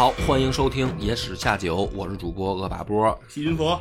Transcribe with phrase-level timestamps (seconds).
[0.00, 3.20] 好，欢迎收听《野史下酒》，我是主播恶把波。
[3.28, 3.78] 细菌佛，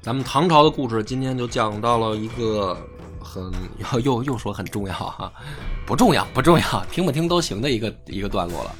[0.00, 2.78] 咱们唐朝的故事今天就讲到了一个
[3.20, 3.52] 很
[3.92, 5.32] 又又又说很重要哈，
[5.84, 8.72] 不重要不重要，听不听都行的一个一个段落了，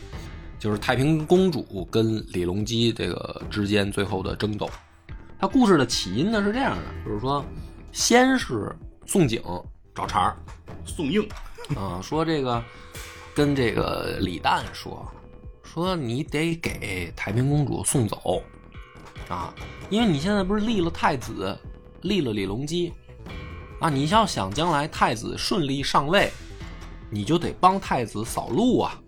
[0.61, 4.71] 就是太平公主跟李隆基这个之间最后的争斗。
[5.41, 7.45] 它故事的起因呢是这样的，就是说
[7.91, 8.73] 先是
[9.07, 9.43] 宋璟
[9.93, 10.37] 找茬儿
[10.85, 11.29] 宋应，
[11.75, 12.63] 啊、说这个
[13.35, 15.05] 跟这个李旦说，
[15.73, 18.42] 说你得给太平公主送走
[19.29, 19.55] 啊，
[19.88, 21.57] 因为你现在不是立了太子，
[22.02, 22.93] 立了李隆基
[23.79, 26.29] 啊，你要想将来太子顺利上位，
[27.09, 29.01] 你就得帮太子扫路啊，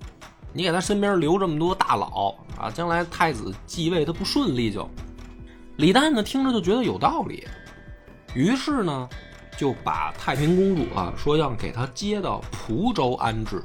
[0.52, 4.88] 你给他身边留这么多大佬啊，将来太子继位他不顺利就。
[5.78, 7.44] 李旦呢听着就觉得有道理，
[8.34, 9.08] 于是呢
[9.58, 13.60] 就把太平公主啊说要给她接到蒲州安置，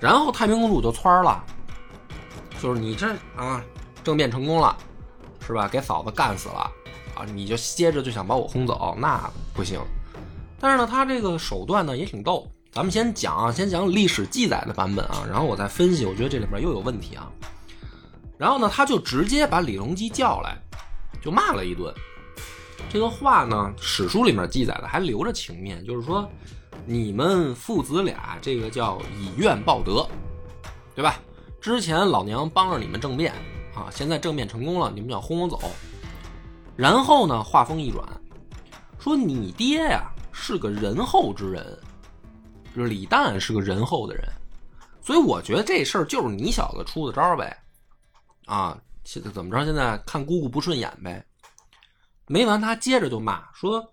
[0.00, 1.44] 然后太平公主就蹿了，
[2.62, 3.62] 就是你这啊
[4.02, 4.76] 政变成功了，
[5.46, 5.68] 是吧？
[5.68, 6.70] 给嫂子干死了
[7.14, 9.80] 啊，你就接着就想把我轰走，那不行。
[10.58, 12.50] 但是呢，他这个手段呢也挺逗。
[12.72, 17.30] 咱们先讲啊，先讲历史记载的版本啊，然后我再分析，我觉得这里边又有问题啊。
[18.38, 20.56] 然后呢，他就直接把李隆基叫来，
[21.22, 21.92] 就骂了一顿。
[22.90, 26.28] 这个话呢，史书里面记载的还留着情面，就是说，
[26.84, 30.06] 你们父子俩这个叫以怨报德，
[30.94, 31.20] 对吧？
[31.66, 33.34] 之前老娘帮着你们政变
[33.74, 35.60] 啊，现在政变成功了，你们想轰我走。
[36.76, 38.08] 然后呢，话锋一转，
[39.00, 41.76] 说你爹呀是个仁厚之人，
[42.72, 44.24] 就是李旦是个仁厚的人，
[45.02, 47.60] 所以我觉得这事儿就是你小子出的招呗，
[48.44, 49.64] 啊，现在怎么着？
[49.64, 51.26] 现在看姑姑不顺眼呗。
[52.28, 53.84] 没完，他接着就骂说：“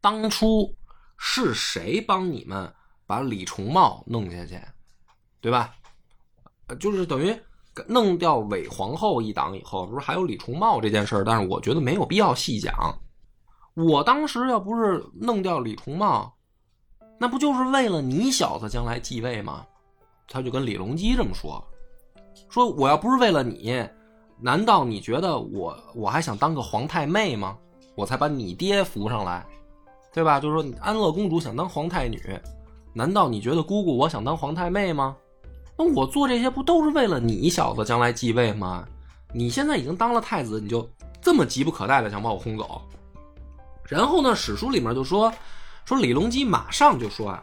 [0.00, 0.72] 当初
[1.16, 2.72] 是谁帮你们
[3.08, 4.56] 把李重茂弄下去，
[5.40, 5.74] 对吧？
[6.76, 7.34] 就是等于
[7.86, 11.24] 弄掉韦皇后一党以后，不是还有李重茂这件事儿？
[11.24, 12.74] 但是我觉得没有必要细讲。
[13.74, 16.32] 我当时要不是弄掉李重茂，
[17.18, 19.64] 那不就是为了你小子将来继位吗？
[20.26, 21.64] 他就跟李隆基这么说，
[22.50, 23.82] 说我要不是为了你，
[24.40, 27.56] 难道你觉得我我还想当个皇太妹吗？
[27.94, 29.46] 我才把你爹扶上来，
[30.12, 30.38] 对吧？
[30.38, 32.20] 就是说，安乐公主想当皇太女，
[32.92, 35.16] 难道你觉得姑姑我想当皇太妹吗？
[35.78, 38.84] 那我做这些不都是为了你小子将来继位吗？
[39.32, 40.90] 你现在已经当了太子，你就
[41.22, 42.82] 这么急不可待的想把我轰走？
[43.84, 45.32] 然后呢，史书里面就说，
[45.84, 47.42] 说李隆基马上就说啊，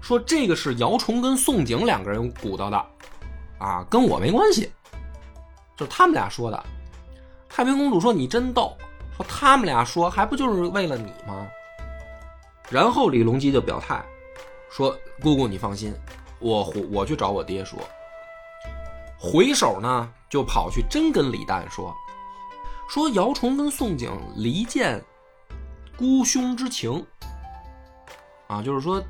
[0.00, 2.86] 说这个是姚崇跟宋璟两个人鼓捣的，
[3.58, 4.70] 啊，跟我没关系，
[5.76, 6.62] 就是他们俩说的。
[7.48, 8.76] 太平公主说：“你真逗。”
[9.16, 11.46] 说他们俩说还不就是为了你吗？
[12.68, 14.02] 然后李隆基就表态
[14.70, 15.94] 说：“姑姑你放心，
[16.40, 17.78] 我我去找我爹说。”
[19.16, 21.94] 回首呢就跑去真跟李旦说，
[22.88, 25.02] 说姚崇跟宋璟离间
[25.96, 27.04] 姑兄之情，
[28.48, 29.02] 啊，就是说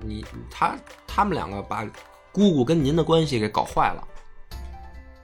[0.00, 1.84] 你他他们两个把
[2.30, 4.06] 姑姑跟您的关系给搞坏了。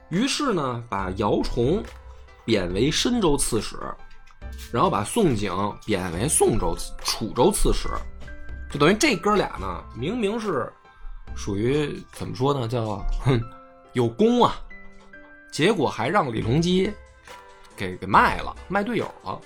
[0.08, 1.82] 于是呢，把姚崇
[2.44, 3.76] 贬为深州刺史。
[4.72, 7.88] 然后把宋璟贬为宋州楚州刺史，
[8.70, 10.72] 就等于这哥俩呢，明明是
[11.36, 13.40] 属于怎么说呢，叫哼
[13.94, 14.60] 有功啊，
[15.52, 16.90] 结果还让李隆基
[17.76, 19.40] 给给卖了，卖队友了。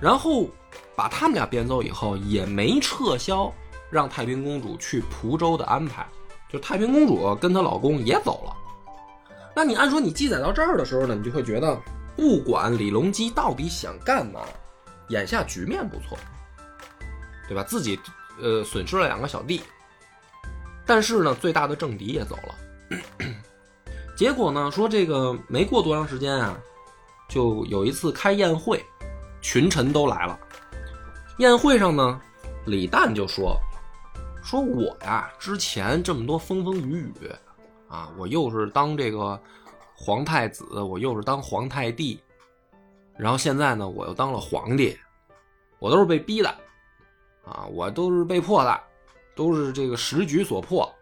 [0.00, 0.48] 然后
[0.96, 3.52] 把他们俩贬走以后，也没撤销
[3.90, 6.06] 让太平公主去蒲州的安排，
[6.50, 8.56] 就太平公主跟她老公也走了。
[9.54, 11.80] 那你按说你记载到这儿的时候呢，你就会觉得。
[12.14, 14.42] 不管李隆基到底想干嘛，
[15.08, 16.16] 眼下局面不错，
[17.48, 17.64] 对吧？
[17.64, 17.98] 自己
[18.38, 19.62] 呃损失了两个小弟，
[20.86, 22.98] 但是呢，最大的政敌也走了。
[24.16, 26.58] 结果呢，说这个没过多长时间啊，
[27.28, 28.84] 就有一次开宴会，
[29.40, 30.38] 群臣都来了。
[31.38, 32.20] 宴会上呢，
[32.66, 33.58] 李旦就说
[34.44, 37.30] ：“说我呀，之前这么多风风雨雨
[37.88, 39.40] 啊，我又是当这个。”
[39.94, 42.20] 皇太子，我又是当皇太帝，
[43.16, 44.98] 然后现在呢，我又当了皇帝，
[45.78, 46.48] 我都是被逼的，
[47.44, 48.80] 啊，我都是被迫的，
[49.34, 50.92] 都是这个时局所迫。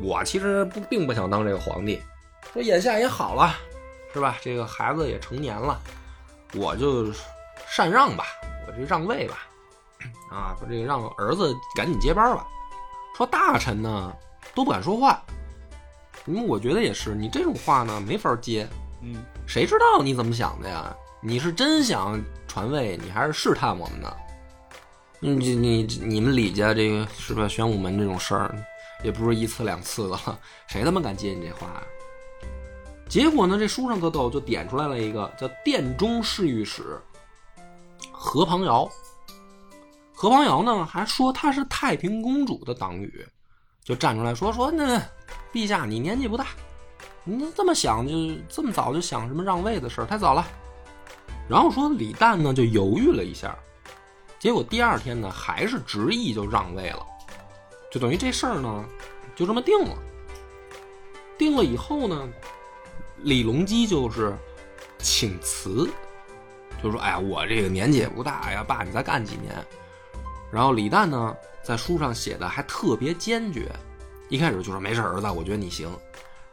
[0.00, 2.00] 我其实不并不想当这个皇帝，
[2.52, 3.54] 说眼下也好了，
[4.12, 4.36] 是吧？
[4.40, 5.80] 这个孩子也成年了，
[6.54, 7.12] 我就
[7.72, 8.24] 禅让吧，
[8.66, 9.38] 我这让位吧，
[10.30, 12.46] 啊，说这个让儿子赶紧接班吧。
[13.16, 14.12] 说大臣呢
[14.54, 15.20] 都不敢说话，
[16.26, 18.68] 因为我觉得也是，你这种话呢没法接，
[19.02, 20.94] 嗯，谁知道你怎么想的呀？
[21.20, 24.16] 你是真想传位，你还是试探我们呢？
[25.20, 27.48] 你你你你们李家这个是吧？
[27.48, 28.54] 玄武门这种事儿，
[29.02, 30.38] 也不是一次两次了，
[30.68, 31.82] 谁他妈敢接你这话啊？
[33.08, 37.00] 结果呢，这书上可都就点出来了一个叫殿中侍御史
[38.12, 38.88] 何庞尧。
[40.14, 43.26] 何庞尧呢，还说他是太平公主的党羽，
[43.82, 45.02] 就站出来说说那
[45.52, 46.46] 陛下你年纪不大，
[47.24, 48.12] 你这么想就
[48.48, 50.46] 这么早就想什么让位的事儿，太早了。
[51.48, 53.56] 然后说李旦呢就犹豫了一下，
[54.38, 57.04] 结果第二天呢还是执意就让位了，
[57.90, 58.84] 就等于这事儿呢
[59.34, 59.96] 就这么定了。
[61.36, 62.28] 定了以后呢，
[63.18, 64.36] 李隆基就是
[64.98, 65.88] 请辞，
[66.82, 69.54] 就说：“哎呀，我这个年纪也不大，呀，爸你再干几年。”
[70.50, 73.70] 然后李旦呢在书上写的还特别坚决，
[74.28, 75.88] 一开始就说：“没事，儿子，我觉得你行。”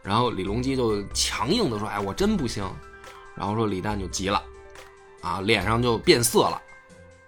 [0.04, 2.64] 然后李隆基就强硬的说：“哎，我真不行。”
[3.36, 4.44] 然后说李旦就急了，
[5.22, 6.62] 啊，脸上就变色了，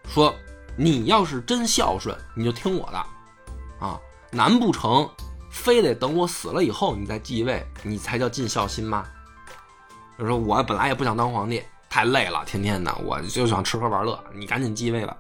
[0.08, 0.34] 说
[0.78, 2.98] ：“你要是真孝顺，你就听我的，
[3.86, 4.00] 啊，
[4.32, 5.10] 难不成
[5.50, 9.06] 非得等我死了以后你再继位，你才叫尽孝心吗？”
[10.18, 15.16] 就说我本来也不想当皇帝，太累了，天天的，我就想吃喝玩乐，你赶紧继位吧。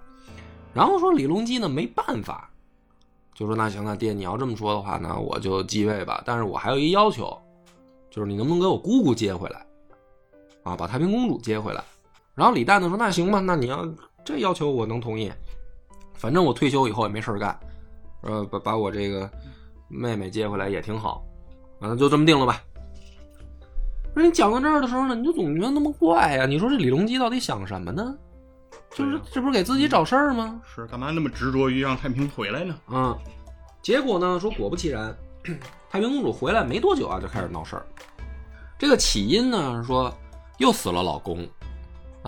[0.74, 2.50] 然后说李隆基呢没办法，
[3.34, 6.22] 就说那行，那爹你要这么说的话呢，我就继位吧。
[6.26, 7.36] 但是我还有一要求，
[8.10, 9.66] 就是你能不能给我姑姑接回来，
[10.64, 11.84] 啊，把太平公主接回来。
[12.34, 13.88] 然后李旦呢说那行吧，那你要
[14.26, 15.32] 这要求我能同意，
[16.18, 17.60] 反正我退休以后也没事儿干，
[18.22, 19.30] 呃，把把我这个
[19.88, 21.24] 妹妹接回来也挺好，
[21.80, 22.62] 反正就这么定了吧。
[24.14, 28.18] 说你讲到这儿的时候呢，你就总觉得那么怪呀、你说这李隆基到底想什么呢？
[28.90, 30.60] 就是这不是给自己找事儿吗？
[30.66, 32.76] 是干嘛那么执着于让太平回来呢？
[32.88, 33.16] 啊，
[33.82, 35.16] 结果呢，说果不其然，
[35.88, 37.86] 太平公主回来没多久啊，就开始闹事儿。
[38.80, 40.12] 这个起因呢，说
[40.58, 41.48] 又死了老公，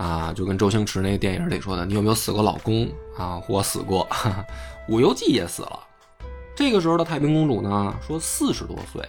[0.00, 2.88] 啊，就跟周星驰那个电影里说的，你有没有死过老公
[3.18, 3.38] 啊？
[3.46, 4.42] 我死过，哈哈
[4.88, 5.78] 武游记也死了。
[6.56, 9.06] 这个时候的太平公主呢，说四十多岁，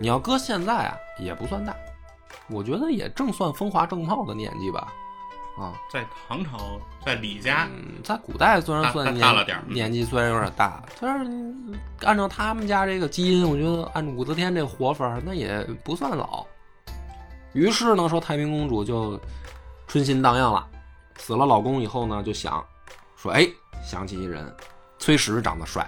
[0.00, 1.76] 你要搁现在啊，也不算大，
[2.48, 4.92] 我觉得也正算风华正茂的年纪吧，
[5.56, 11.72] 啊，在唐朝，在李家，嗯，在古代虽然算年大了点年纪虽然有点大，但是嗯
[12.02, 16.44] 按照他们家这个基因，我觉得按武则天这活法儿，那也不算老。
[17.52, 19.20] 于是呢，说太平公主就
[19.90, 20.64] 春心荡漾了，
[21.16, 22.64] 死了老公以后呢，就想
[23.16, 23.44] 说，哎，
[23.82, 24.54] 想起一人，
[25.00, 25.84] 崔石长得帅，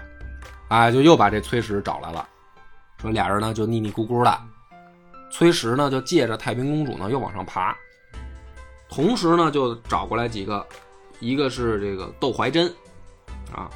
[0.71, 2.29] 哎，就又把这崔石找来了，
[3.01, 4.41] 说俩人呢就腻腻咕咕的，
[5.31, 7.77] 崔石呢就借着太平公主呢又往上爬，
[8.89, 10.67] 同时呢就找过来几个，
[11.21, 12.67] 一个是这个窦怀真，
[13.55, 13.71] 啊，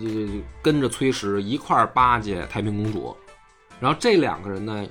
[0.00, 3.16] 就就跟着崔石一块巴结太平公主，
[3.78, 4.84] 然后这两个人呢，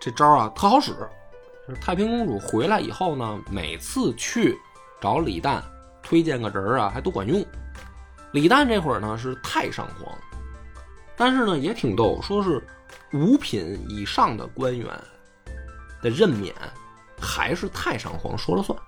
[0.00, 0.96] 这招啊特好使，
[1.80, 4.58] 太平公主回来以后呢，每次去
[5.00, 5.60] 找李旦
[6.02, 7.44] 推荐个人儿啊，还都管用。
[8.32, 10.16] 李旦这会儿呢是太上皇，
[11.16, 12.62] 但是呢也挺逗，说是
[13.12, 14.88] 五品以上的官员
[16.00, 16.54] 的任免
[17.20, 18.78] 还是太上皇说了算，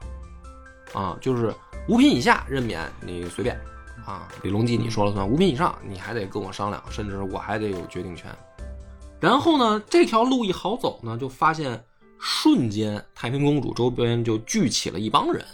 [0.94, 1.54] 啊，就是
[1.88, 3.54] 五品以下任免你随便，
[4.06, 8.34] 啊，李隆基你说了算，五品以上你还得跟我商量，甚至我还得有决定权。
[9.20, 11.84] 然后呢，这条路一好走呢，就发现
[12.26, 15.44] 瞬间太平公主周边就聚起了一帮人，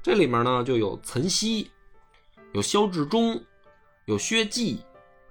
[0.00, 1.68] 这里面呢就有岑曦，
[2.52, 3.42] 有萧志忠，
[4.04, 4.78] 有薛稷，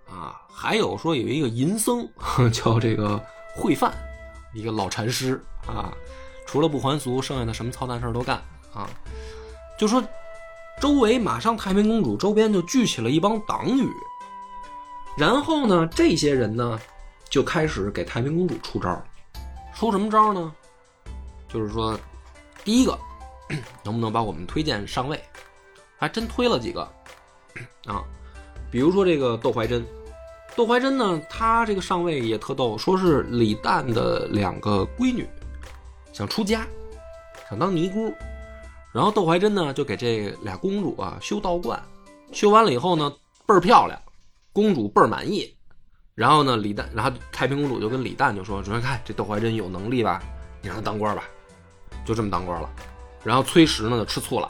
[0.06, 2.06] 啊，还有说有一个淫僧
[2.52, 3.18] 叫这个
[3.56, 3.94] 慧范，
[4.54, 5.94] 一个老禅师啊，
[6.46, 8.36] 除了不还俗，剩下的什么操蛋事都干
[8.74, 8.90] 啊。
[9.80, 10.04] 就说
[10.82, 13.90] 周围马上太平公主周边就聚起了一帮党羽，
[15.18, 16.78] 然后呢，这些人呢
[17.30, 19.02] 就开始给太平公主出招，
[19.76, 20.54] 出什么招呢？
[21.48, 22.00] 就是说，
[22.64, 22.98] 第一个
[23.84, 25.22] 能不能把我们推荐上位？
[25.98, 26.82] 还真推了几个
[27.86, 28.04] 啊，
[28.72, 29.86] 比如说这个窦怀真，
[30.56, 35.28] 窦怀真呢，他这个上位也特逗，说是李旦的两个闺女
[36.12, 36.66] 想出家，
[37.50, 38.14] 想当尼姑，
[38.94, 41.82] 然后窦怀真呢就给这俩公主啊修道观，
[42.32, 43.10] 修完了以后呢
[43.46, 44.00] 倍儿漂亮，
[44.52, 45.56] 公主倍儿满意。
[46.16, 50.22] 然后呢，李旦，然后太平公主就跟李旦就说：“说看这窦怀真有能力吧，
[50.62, 51.24] 你让他当官吧。”
[52.06, 52.70] 就这么当官了。
[53.24, 54.48] 然后崔实呢就吃醋了，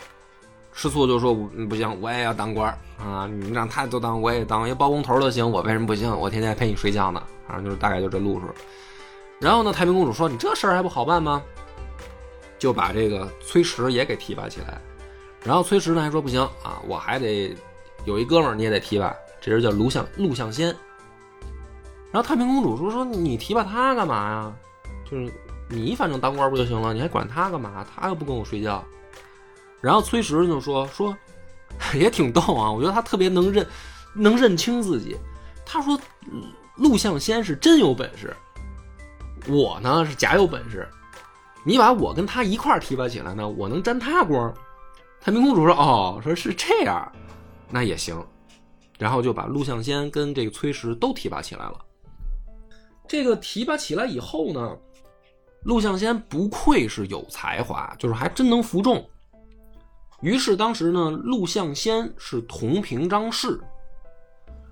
[0.73, 1.33] 吃醋就说
[1.69, 3.27] ：“不行，我也要当官啊！
[3.27, 6.09] 你让他都当，我也当，一包工头都行，我为什么不行？
[6.19, 8.47] 我天天陪你睡觉呢。”反正就是大概就这路数。
[9.39, 11.41] 然后呢，太平公主说：“你这事儿还不好办吗？”
[12.59, 14.81] 就把这个崔实也给提拔起来。
[15.43, 17.55] 然后崔实呢还说：“不行啊，我还得
[18.05, 20.75] 有一哥们儿，你也得提拔，这人叫陆相陆相先。”
[22.13, 24.53] 然后太平公主说：“说你提拔他干嘛呀？
[25.03, 25.33] 就是
[25.67, 26.93] 你反正当官不就行了？
[26.93, 27.83] 你还管他干嘛？
[27.83, 28.85] 他又不跟我睡觉。”
[29.81, 31.17] 然后崔实就说：“说
[31.95, 33.67] 也挺逗啊，我觉得他特别能认，
[34.13, 35.17] 能认清自己。
[35.65, 35.99] 他说
[36.75, 38.31] 陆相先是真有本事，
[39.47, 40.87] 我呢是假有本事。
[41.63, 44.53] 你把我跟他一块提拔起来呢，我能沾他光。”
[45.19, 47.11] 太平公主说：“哦，说是这样，
[47.71, 48.23] 那也行。”
[48.99, 51.73] 然后就把陆相先跟这个崔实都提拔起来了。
[53.07, 54.77] 这个提拔起来以后呢，
[55.63, 59.07] 陆象先不愧是有才华，就是还真能服众。
[60.21, 63.59] 于是当时呢，陆象先是同平章事，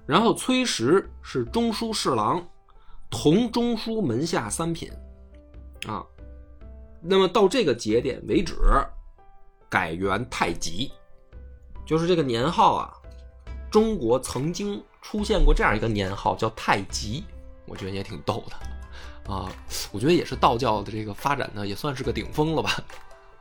[0.05, 2.45] 然后崔实是中书侍郎，
[3.09, 4.89] 同中书门下三品，
[5.88, 6.05] 啊，
[7.01, 8.55] 那么到这个节点为止，
[9.69, 10.89] 改元太极，
[11.85, 12.93] 就是这个年号啊。
[13.69, 17.23] 中国曾经出现过这样一个年号，叫太极，
[17.72, 19.50] 我觉得也挺逗的，啊，
[19.94, 22.70] 我觉得也是道教的这个发展呢，也算是个顶峰了吧。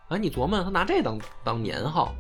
[0.07, 2.15] 哎，你琢磨，他拿这当当年号，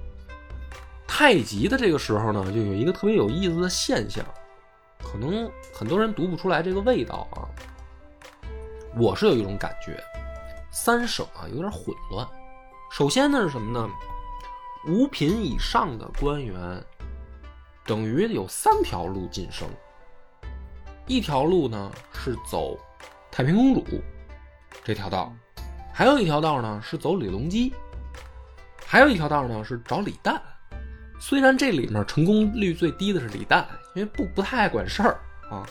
[1.06, 4.24] 太极的这个时候呢，就有一个特别有意思的现象，
[5.00, 7.46] 可能很多人读不出来这个味道啊。
[8.98, 10.02] 我是有一种感觉，
[10.72, 12.26] 三省啊有点混乱。
[12.90, 13.88] 首先呢是什么呢？
[14.88, 16.84] 五品以上的官员。
[17.86, 19.66] 等于有三条路晋升，
[21.06, 22.78] 一条路呢是走
[23.30, 23.84] 太平公主
[24.84, 25.32] 这条道，
[25.92, 27.72] 还有一条道呢是走李隆基，
[28.86, 30.40] 还有一条道呢是找李旦。
[31.18, 33.64] 虽然这里面成功率最低的是李旦，
[33.94, 35.18] 因为不不太爱管事儿
[35.50, 35.66] 啊，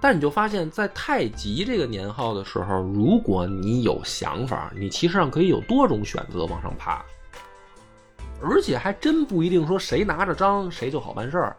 [0.00, 7.04] 但你就发现，在太极这个年号的时候，如果你有想法，你其实上可以有多种选择往上爬。
[8.42, 11.56] 而且还真不一定说谁拿着章谁就好办事儿，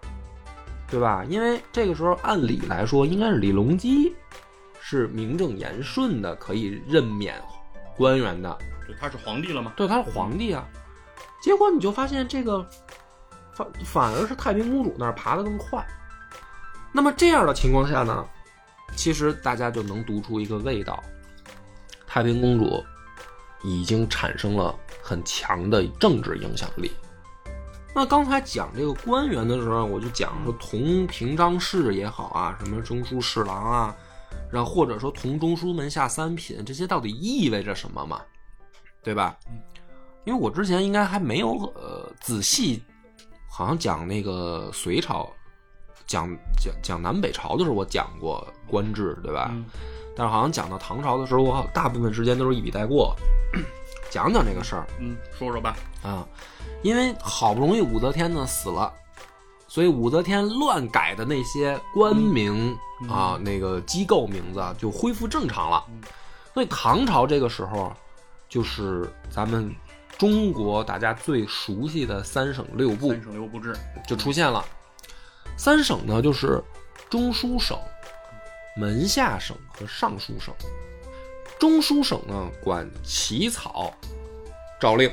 [0.89, 1.24] 对吧？
[1.27, 4.15] 因为这个时候按理来说，应该是李隆基
[4.79, 7.36] 是名正言顺的可以任免
[7.96, 8.58] 官员的。
[8.86, 9.74] 对，他是皇帝了吗？
[9.75, 10.67] 对，他是皇帝啊。
[11.41, 12.65] 结果你就发现这个
[13.53, 15.86] 反反而是太平公主那儿爬得更快。
[16.91, 18.25] 那么这样的情况下呢，
[18.96, 21.03] 其实大家就能读出一个味道：
[22.08, 22.84] 太平公主
[23.63, 24.74] 已经产生了。
[25.00, 26.91] 很强的政治影响力。
[27.98, 33.96] 那刚才讲这个官员的时候，我就讲说同平章事也好啊，什么中书侍郎啊，
[34.51, 38.22] 然后或者说同中书门下三品，这些到底意味着什么嘛？
[39.01, 39.36] 对吧？
[40.25, 42.84] 因为我之前应该还没有呃仔细，
[43.50, 45.27] 好像讲那个隋朝，
[46.06, 46.30] 讲
[46.62, 49.51] 讲讲南北朝的时候，我讲过官制，对吧？
[50.16, 53.16] 但是好像讲到唐朝的时候，我大部分时间都是一笔带过。
[54.10, 55.76] 讲讲这个事儿，嗯，说说吧。
[56.04, 56.28] 啊，
[56.82, 58.92] 因为好不容易武则天呢死了，
[59.68, 62.78] 所以武则天乱改的那些官名
[63.10, 65.84] 啊，那个机构名字就恢复正常了。
[66.54, 67.94] 所以唐朝这个时候，
[68.50, 69.76] 就是咱们
[70.18, 73.76] 中国大家最熟悉的三省六部，三省六部制
[74.08, 74.64] 就出现了。
[75.58, 76.64] 三省呢，就是
[77.10, 77.78] 中书省、
[78.76, 80.54] 门下省和尚书省。
[81.60, 83.94] 中书省呢管起草
[84.80, 85.10] 诏令，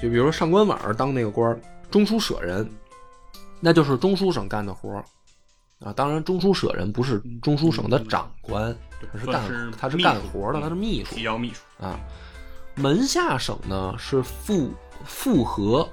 [0.00, 2.68] 就比如说上官婉儿当那个官中书舍人，
[3.60, 5.02] 那就是中书省干的活
[5.80, 5.92] 啊。
[5.94, 8.74] 当然，中书舍人不是中书省的长官，
[9.12, 11.98] 他是干他是干活的，他是秘书，机要秘书啊。
[12.76, 14.70] 门下省呢是复
[15.04, 15.88] 复核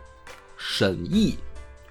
[0.58, 1.38] 审议，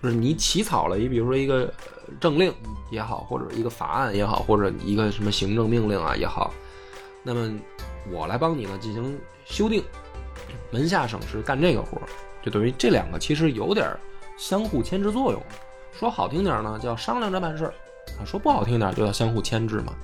[0.02, 1.72] 就是你起草了你，比如说一个
[2.20, 2.54] 政令
[2.90, 6.54] 也好，或者一个法案也好，或者一个什么行政命令啊也好。
[7.22, 7.52] 那么
[8.08, 9.82] 我来帮你呢进行修订，
[10.70, 12.08] 门下省是干这个活儿
[12.42, 13.86] 就等于这两个其实有点
[14.38, 15.42] 相互牵制作用。
[15.92, 17.74] 说好听点儿呢叫商量着办事儿，
[18.18, 19.94] 啊说不好听点儿就叫相互牵制嘛。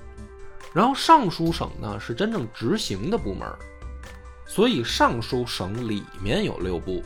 [0.75, 3.49] 然后尚书省呢是真正执行的部门，
[4.47, 7.03] 所以尚书省里面有六部，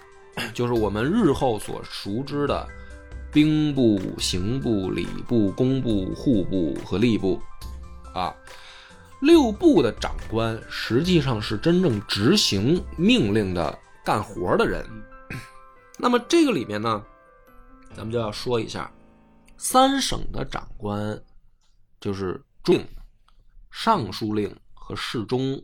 [0.54, 2.66] 就是我们日后所熟知的
[3.30, 7.38] 兵部、刑部、礼部、工部、户部和吏部，
[8.14, 8.34] 啊。
[9.20, 14.84] 六部的长官实际上是真正执行命令的干活的人。
[15.98, 17.04] 那么这个里面呢，
[17.94, 18.90] 咱们就要说一下，
[19.58, 21.22] 三省的长官
[22.00, 22.82] 就是中
[23.70, 25.62] 尚书令和侍中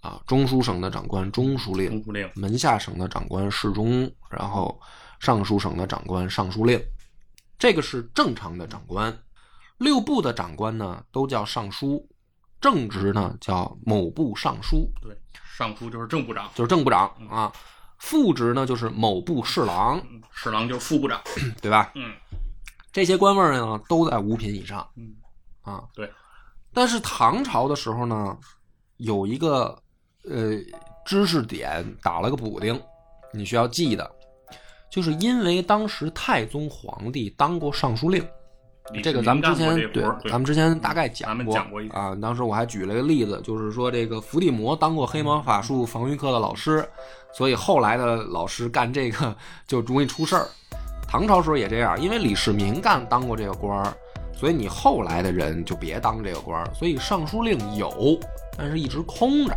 [0.00, 2.04] 啊，中书省的长官中书令，
[2.36, 4.80] 门下省的长官侍中，然后
[5.18, 6.80] 尚书省的长官尚书令，
[7.58, 9.12] 这个是正常的长官。
[9.78, 12.08] 六部的长官呢，都叫尚书。
[12.60, 15.16] 正职呢叫某部尚书，对，
[15.56, 17.52] 尚书就是正部长，就是正部长啊。
[17.98, 21.20] 副职呢就是某部侍郎，嗯侍郎就是副部长，
[21.60, 21.90] 对吧？
[21.94, 22.12] 嗯。
[22.92, 24.88] 这些官位呢都在五品以上。
[24.96, 25.14] 嗯，
[25.62, 25.82] 啊。
[25.94, 26.10] 对，
[26.72, 28.38] 但是唐朝的时候呢，
[28.98, 29.76] 有一个
[30.24, 30.52] 呃
[31.04, 32.80] 知识点打了个补丁，
[33.32, 34.10] 你需要记的，
[34.90, 38.28] 就是因为当时太宗皇帝当过尚书令，李
[39.02, 42.16] 这个咱们之前世民干过这活儿咱们之前大概讲过讲过啊。
[42.20, 46.88] 当时我还举了个例子，就是说这个伏地魔当过黑魔法术防御课的老师，
[47.32, 50.46] 所以后来的老师干这个 就容易出事儿。
[51.06, 53.94] 唐朝时候也这样，因为李世民干当过这个官儿，
[54.32, 56.70] 所以你后来的人就别当这个官儿。
[56.74, 58.18] 所以尚书令有，
[58.56, 59.54] 但是一直空着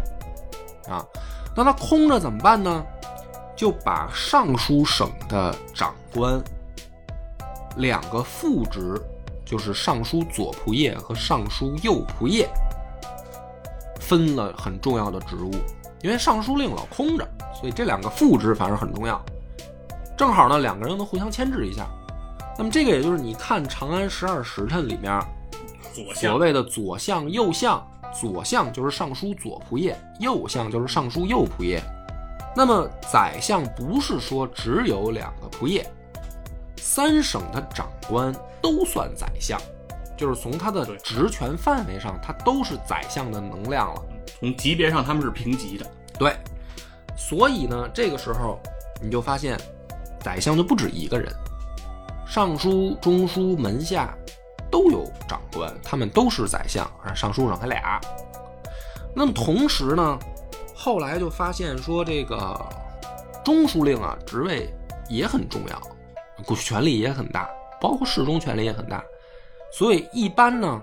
[0.88, 1.06] 啊。
[1.56, 2.86] 那他空着怎么办呢？
[3.54, 6.42] 就把尚书省的长官
[7.78, 9.00] 两个副职，
[9.52, 12.48] 就是尚书左仆射和尚书右仆射，
[14.00, 15.52] 分了很重要的职务。
[16.02, 19.22] 因为尚书令老空着，所以这两个副职反而很重要。
[20.18, 21.86] 正好呢，两个人能互相牵制一下。
[22.58, 25.22] 那么这个也就是你看《长安十二时辰》里面
[25.94, 31.84] 左所谓的左相、右相，左相就是尚书左仆射，右相就是尚书右仆射。
[32.56, 35.86] 那么宰相不是说只有两个仆射，
[36.82, 39.62] 三省的长官都算宰相，
[40.18, 44.02] 就是从他的职权范围上，他都是宰相的能量了。
[44.40, 45.86] 从级别上他们是平级的，
[46.18, 46.36] 对，
[47.16, 48.60] 所以呢，这个时候
[49.00, 49.56] 你就发现，
[50.20, 51.32] 宰相就不止一个人，
[52.26, 54.18] 尚书、中书、门下
[54.72, 58.02] 都有长官，他们都是宰相，啊，尚书上还俩。
[59.16, 60.18] 那么同时呢，
[60.76, 62.60] 后来就发现说，这个
[63.46, 64.74] 中书令啊，职位
[65.08, 65.82] 也很重要，
[66.56, 69.04] 权力也很大，包括侍中权力也很大，
[69.72, 70.82] 所以一般呢，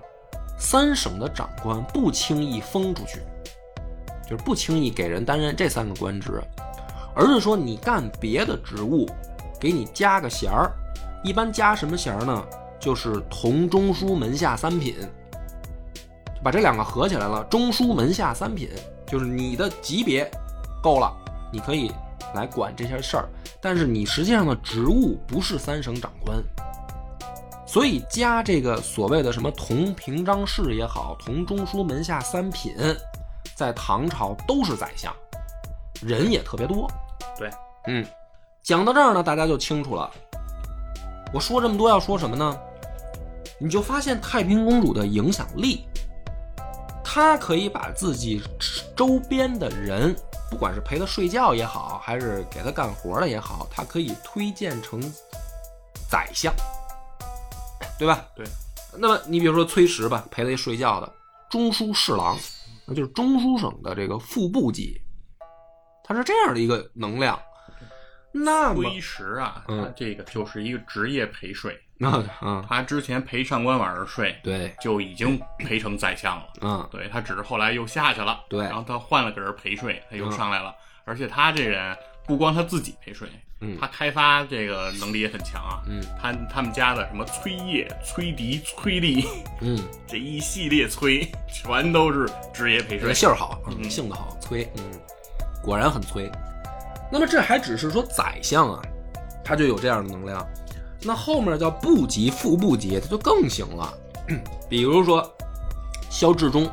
[0.57, 3.19] 三省的长官不轻易封出去。
[4.27, 6.39] 就是不轻易给人担任这三个官职，
[7.15, 9.09] 而是说你干别的职务，
[9.59, 10.71] 给你加个衔儿。
[11.23, 12.45] 一般加什么衔儿呢？
[12.79, 14.95] 就是同中书门下三品，
[16.43, 17.43] 把这两个合起来了。
[17.45, 18.69] 中书门下三品，
[19.07, 20.29] 就是你的级别
[20.81, 21.11] 够了，
[21.51, 21.91] 你可以
[22.35, 23.27] 来管这些事儿，
[23.61, 26.41] 但是你实际上的职务不是三省长官。
[27.65, 32.73] 所以加这个所谓的什么同平章事也好，同中书门下三品，
[33.55, 35.13] 在唐朝都是宰相，
[36.01, 36.89] 人也特别多。
[37.37, 37.49] 对，
[37.85, 38.03] 嗯，
[38.63, 40.09] 讲到这儿呢，大家就清楚了。
[41.31, 42.59] 我说这么多要说什么呢？
[43.59, 45.85] 你就发现太平公主的影响力，
[47.03, 48.41] 她可以把自己
[48.95, 50.15] 周边的人，
[50.49, 54.99] 不管是陪他睡觉也好，还是给他干活的也好，他可以推荐成
[56.09, 56.53] 宰相，
[57.97, 58.25] 对吧？
[58.35, 58.45] 对。
[58.97, 61.13] 那么你比如说崔实吧，陪他睡觉的
[61.49, 62.37] 中书侍郎，
[62.85, 64.99] 那就是中书省的这个副部级，
[66.03, 67.39] 他是这样的一个能量。
[68.31, 72.09] 那么崔实啊，嗯他这个就是一个职业陪睡， 那
[72.39, 76.45] 啊，他之前陪上官婉儿睡，对，就已经陪成宰相了。
[76.61, 80.73] 嗯，对他只是后来又下去了，对然后他换了个人陪睡，他又上来了。
[81.03, 81.93] 而且他这人
[82.25, 83.27] 不光他自己陪睡，
[83.59, 85.83] 嗯他开发这个能力也很强啊。
[85.87, 89.25] 嗯他他们家的什么崔烨、崔迪、崔丽
[89.59, 93.13] 嗯， 这一系列崔，全都是职业陪这睡。
[93.13, 93.59] 姓儿好，
[93.89, 94.83] 姓的好，崔，嗯，
[95.61, 96.31] 果然很崔。
[97.11, 98.81] 那么这还只是说宰相啊，
[99.43, 100.47] 他就有这样的能量。
[101.01, 103.93] 那后面叫部级、副部级，他就更行了。
[104.69, 105.27] 比如说
[106.09, 106.69] 萧志忠，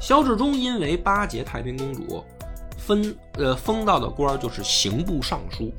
[0.00, 2.24] 萧志忠因为巴结太平公主，
[2.78, 5.72] 分呃封到的官儿就是刑部尚书，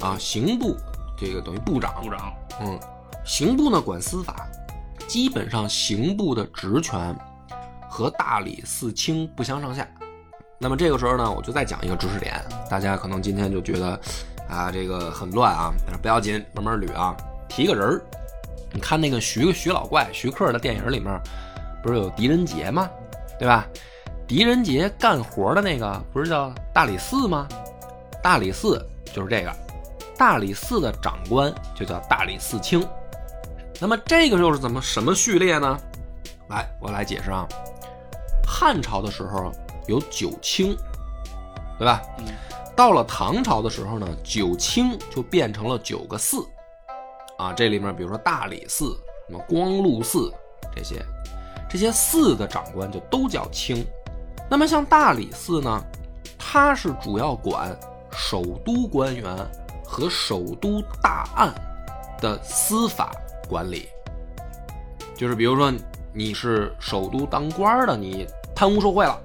[0.00, 0.76] 啊，刑部
[1.18, 2.78] 这个等于部长，部长，嗯，
[3.24, 4.48] 刑部呢管司法，
[5.06, 7.14] 基本上刑部的职权
[7.90, 9.86] 和大理寺卿不相上下。
[10.58, 14.00] 那么这个时候呢，我就再讲一个知识点，大家可能今天就觉得
[14.52, 17.16] 啊这个很乱啊，但是不要紧，慢慢捋啊。
[17.48, 18.02] 提个人儿，
[18.72, 21.20] 你看那个徐徐老怪徐克的电影里面，
[21.82, 22.88] 不是有狄仁杰吗？
[23.38, 23.66] 对吧？
[24.26, 27.46] 狄仁杰干活的那个不是叫大理寺吗？
[28.22, 28.80] 大理寺
[29.12, 29.52] 就是这个，
[30.16, 32.86] 大理寺的长官就叫大理寺卿。
[33.80, 35.76] 那么这个又是怎么什么序列呢？
[36.48, 37.46] 来，我来解释啊。
[38.46, 39.52] 汉朝的时候
[39.88, 40.76] 有九卿，
[41.78, 42.00] 对吧？
[42.74, 46.44] 到了唐朝的时候呢，九卿就变成了九个寺，
[47.38, 48.86] 啊，这里面比如说大理寺、
[49.28, 50.32] 什么光禄寺
[50.74, 51.04] 这些，
[51.68, 53.86] 这些寺的长官就都叫卿。
[54.50, 55.84] 那么像大理寺呢，
[56.38, 57.78] 它是主要管
[58.10, 59.36] 首都官员
[59.84, 61.54] 和首都大案
[62.20, 63.12] 的司法
[63.48, 63.88] 管理，
[65.14, 65.72] 就是比如说
[66.14, 69.18] 你是首都当官的，你贪污受贿了，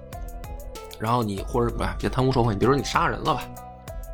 [1.00, 3.44] 然后你或者不、别贪污受贿，你比如说你杀人了吧，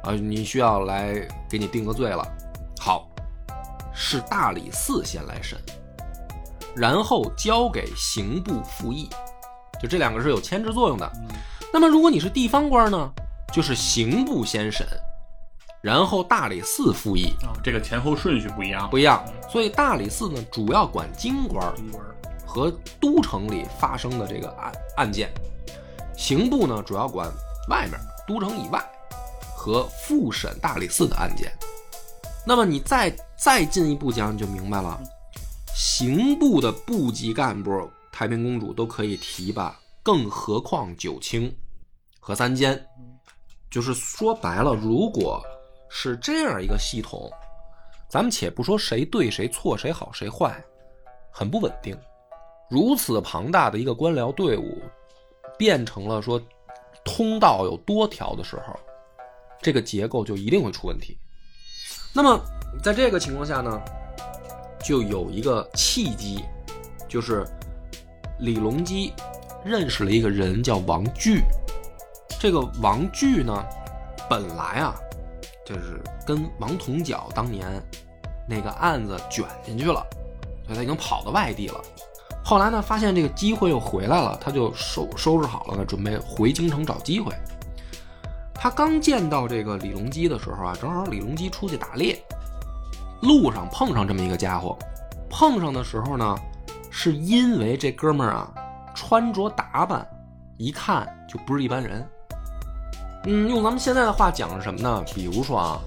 [0.04, 1.15] 啊，你需要来
[1.50, 2.26] 给你定个罪了，
[2.80, 3.08] 好，
[3.93, 5.58] 是大理寺先来审，
[6.76, 9.10] 然后交给刑部复议，
[9.82, 11.12] 就这两个是有牵制作用的。
[11.72, 13.12] 那么如果你是地方官呢，
[13.52, 14.86] 就是刑部先审，
[15.82, 18.89] 然后大理寺复议，啊，这个前后顺序不一样。
[18.89, 19.24] 不一样。
[19.50, 21.74] 所以大理寺呢，主要管京官
[22.46, 25.32] 和都城里发生的这个案案件，
[26.17, 27.32] 刑部呢主要管
[27.69, 28.84] 外面都城以外
[29.56, 31.52] 和复审大理寺的案件。
[32.45, 35.02] 那么你再再进一步讲，你就明白了，
[35.76, 41.56] 刑部的部级干部太平公主都可以提拔，更何况九卿
[42.19, 42.86] 和三监。
[43.71, 45.41] 就是说白了，如果
[45.89, 47.32] 是这样一个系统，
[48.08, 50.63] 咱们且不说谁对谁错，谁好谁坏，
[51.32, 51.97] 很不稳定。
[52.69, 54.82] 如此庞大的一个官僚队伍，
[55.58, 56.42] 变成了说
[57.04, 58.80] 通道有多条的时候，
[59.62, 61.18] 这个结构就一定会出问题。
[62.13, 62.39] 那么
[62.84, 63.82] 在这个情况下呢，
[64.84, 66.44] 就有一个契机，
[67.08, 67.46] 就是
[68.39, 69.13] 李隆基
[69.66, 71.42] 认识了一个人叫王巨。
[72.39, 73.66] 这个王巨呢，
[74.30, 74.96] 本来啊，
[75.66, 77.66] 就是跟王同角当年
[78.48, 80.06] 那个案子卷进去了，
[80.66, 81.82] 所以他已经跑到外地了。
[82.43, 87.34] 后来呢，发现这个机会又回来了，他就收收拾好了呢，准备回京城找机会。
[88.53, 92.21] 他刚见到这个李隆基的时候啊，正好李隆基出去打猎，
[93.21, 94.77] 路上碰上这么一个家伙。
[95.29, 96.38] 碰上的时候呢，
[96.91, 98.53] 是因为这哥们儿啊
[98.93, 100.06] 穿着打扮，
[100.58, 102.08] 一看就不是一般人。
[103.25, 105.03] 嗯，用咱们现在的话讲是什么呢？
[105.15, 105.79] 比如说啊，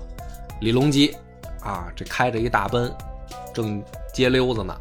[0.60, 1.14] 李隆基
[1.60, 2.90] 啊，这开着一大奔，
[3.54, 4.74] 正街溜子呢，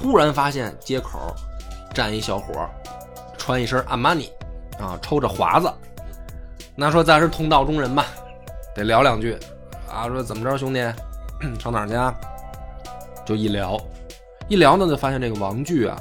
[0.00, 1.34] 突然发现街口
[1.92, 2.66] 站一小伙，
[3.36, 4.32] 穿一身阿玛尼
[4.78, 5.70] 啊，抽着华子。
[6.74, 8.06] 那说咱是同道中人吧，
[8.74, 9.38] 得聊两句
[9.90, 10.08] 啊。
[10.08, 10.80] 说怎么着，兄弟，
[11.60, 12.14] 上哪儿去啊？
[13.26, 13.78] 就一聊，
[14.48, 16.00] 一聊呢，就发现这个王巨啊，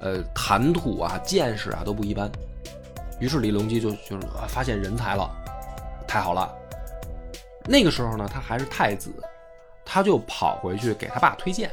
[0.00, 2.30] 呃，谈吐啊、见识啊都不一般。
[3.20, 5.30] 于是李隆基就就是啊发现人才了，
[6.06, 6.54] 太好了。
[7.64, 9.10] 那个时候呢，他还是太子，
[9.82, 11.70] 他就跑回去给他爸推荐。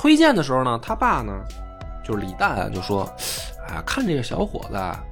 [0.00, 1.44] 推荐的时候呢，他爸呢，
[2.02, 3.02] 就是李旦啊就说
[3.68, 5.04] ：“啊，看这个小伙子啊，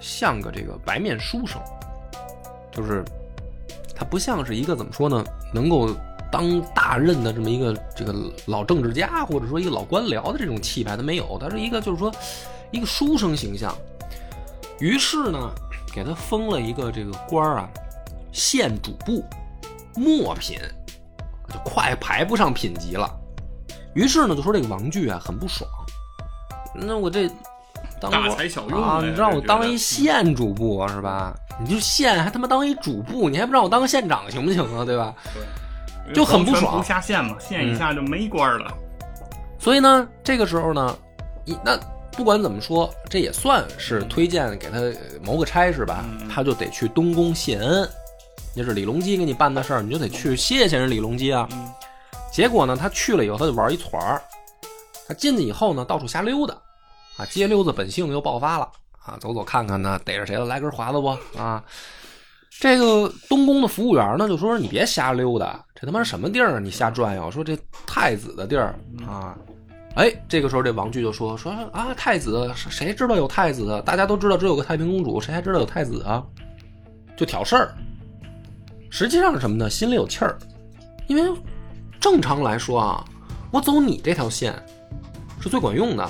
[0.00, 1.60] 像个这个白面书生，
[2.70, 3.04] 就是
[3.96, 5.90] 他不像是一个怎么说呢，能够
[6.30, 8.14] 当大任的这么一个这个
[8.46, 12.08] 老政治家，或者说一个老官僚的这种气派，他没有，他是一个就是说
[12.70, 13.76] 一个书生形象。
[14.78, 15.50] 于是呢，
[15.92, 17.68] 给他封了一个这个官儿啊，
[18.30, 19.24] 县主簿，
[19.96, 20.60] 末品，
[21.52, 23.12] 就快排不上品级了。
[23.98, 25.68] 于是呢，就说这个王巨啊很不爽，
[26.72, 27.28] 那我这
[28.00, 31.34] 当大材小用啊，呗你让我当一县主簿啊是吧？
[31.60, 34.84] 你就县还他妈当一主簿，你还不让我当个县长行不行啊？
[34.84, 35.12] 对吧？
[36.04, 38.72] 对就很不爽下县嘛，县以下就没官了。
[39.58, 40.96] 所以呢，这个时候呢，
[41.44, 41.76] 一那
[42.12, 47.88] 不管怎么说，这也算是推荐给他呃谋个差事吧，嗯他就得去东宫谢恩。
[48.54, 51.48] 那是李隆基给你办的事儿，你就得去谢谢人李隆基啊。
[51.50, 51.68] 嗯
[52.30, 54.22] 结果呢，他去了以后，他就玩一团儿。
[55.06, 56.54] 他进去以后呢，到处瞎溜达，
[57.16, 58.68] 啊，街溜子本性又爆发了
[59.04, 61.64] 啊，走走看看呢，逮着谁了，来根华子不啊？
[62.60, 66.58] 这个东宫的服务员呢，就说你别瞎溜达，这他妈什么地儿啊？
[66.58, 69.36] 你瞎转悠，说这太子的地儿啊。
[69.94, 73.82] 哎，这个时候这王巨就说说啊，太子谁知道有太子？
[73.86, 76.22] 大家都知道只有个太平公主，谁还知道有太子啊？
[77.16, 77.74] 就挑事儿。
[78.90, 79.70] 实际上是什么呢？
[79.70, 80.36] 心里有气儿，
[81.06, 81.40] 因为
[82.00, 83.04] 正常来说啊，
[83.50, 84.54] 我走你这条线
[85.40, 86.08] 是最管用的。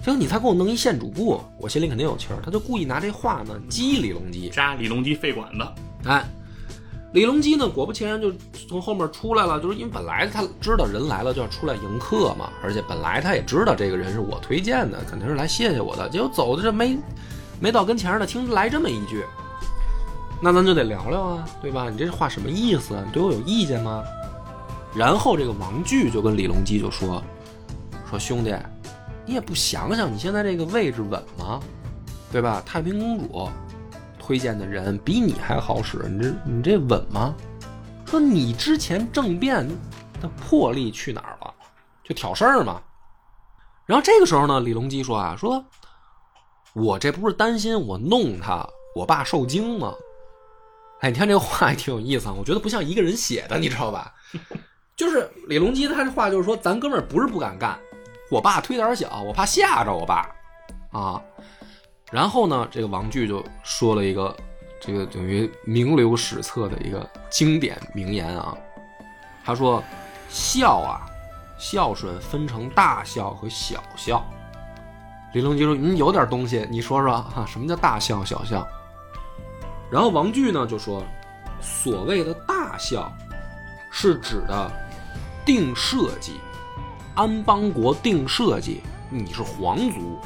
[0.00, 2.42] 结果你才给我弄一县主簿，我心里肯定有气儿。
[2.44, 4.48] 他就故意拿这话呢激李隆基。
[4.48, 5.64] 扎李隆基肺管子，
[6.08, 6.24] 哎，
[7.12, 8.32] 李隆基呢，果不其然就
[8.68, 16.08] 从后面出来了，就是因为本来他知道人来了就要出来迎客嘛，而且本来他也知道这个人是我推荐的，肯定是来谢谢我的。
[16.08, 16.98] 结果走的这没
[17.60, 19.24] 没到跟前儿呢，听来这么一句，
[20.42, 21.88] 那咱就得聊聊啊，对吧？
[21.88, 23.04] 你这话什么意思啊？
[23.06, 24.02] 你对我有意见吗？
[24.94, 27.22] 然后这个王巨就跟李隆基就说
[28.08, 28.54] 说兄弟，
[29.24, 31.60] 你也不想想你现在这个位置稳吗？
[32.30, 32.62] 对吧？
[32.64, 33.48] 太平公主
[34.18, 37.34] 推荐的人比你还好使，你这你这稳吗？
[38.06, 39.66] 说你之前政变
[40.20, 41.54] 的魄力去哪儿了？
[42.04, 42.80] 就挑事儿嘛。
[43.86, 45.64] 然后这个时候呢，李隆基说啊，说
[46.74, 49.94] 我这不是担心我弄他，我爸受惊吗？
[51.00, 54.12] 哎，你看这话也挺有意思啊，我觉得不像一个人写的，你知道吧？
[55.02, 57.76] 就是李隆基他这话就是说，咱哥们儿不是不敢干，
[58.30, 60.30] 我爸忒胆小，我怕吓着我爸
[60.92, 61.20] 啊。
[62.12, 64.36] 然后呢，这个王巨就说了一个
[64.80, 68.56] 这个等于名留史册的一个经典名言啊。
[69.44, 69.82] 他说
[70.30, 71.02] ：“孝啊，
[71.58, 74.24] 孝顺分成大孝和小孝。”
[75.34, 78.64] 李隆基说：“嗯，有点东西，你说说哈、什么叫大孝、小孝？”
[79.90, 81.02] 然后王巨呢就说
[81.60, 83.12] ：“所谓的大孝，
[83.90, 84.70] 是指的
[85.44, 86.32] 定社稷，
[87.14, 88.80] 安邦国定社稷。
[89.10, 90.18] 你是皇族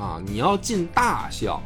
[0.00, 1.60] 啊，你要尽大孝，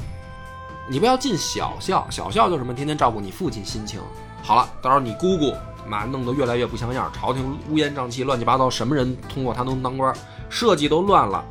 [0.88, 2.06] 你不要尽小孝。
[2.10, 2.74] 小孝就什么？
[2.74, 4.00] 天天照顾你父亲心情。
[4.42, 5.52] 好了，到时候你姑姑
[5.86, 10.14] 妈弄得越来越不像样，朝廷乌烟瘴气、乱七八糟，什么人通过他都能当官，
[10.48, 11.44] 社稷都乱了。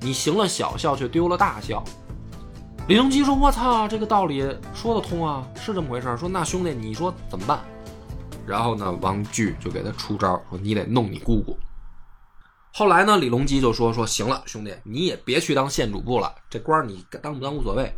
[0.00, 1.82] 你行了小孝，却丢了大孝。”
[2.88, 7.60] 李隆基说：“我操，这个道理说得通啊，是这么回事。”说：“那兄弟，你说怎么办？”
[8.46, 11.58] 然后呢，王巨就给他出招，说：“你得弄你姑姑。”
[12.72, 17.92] 后来呢，李隆基就说：“说行了，兄弟，你也别去当县主簿了，这官你当不当无所谓，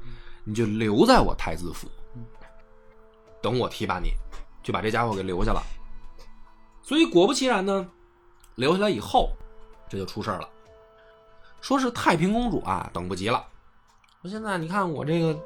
[0.44, 1.88] 你就留在我太子府，
[3.42, 4.10] 等我提拔你，
[4.62, 5.62] 就把这家伙给留下了。”
[6.82, 7.88] 所以果不其然呢，
[8.56, 9.30] 留下来以后，
[9.88, 10.48] 这就出事了。
[11.60, 13.46] 说是太平公主啊，等不及了。
[14.20, 15.38] 说现在你看我这个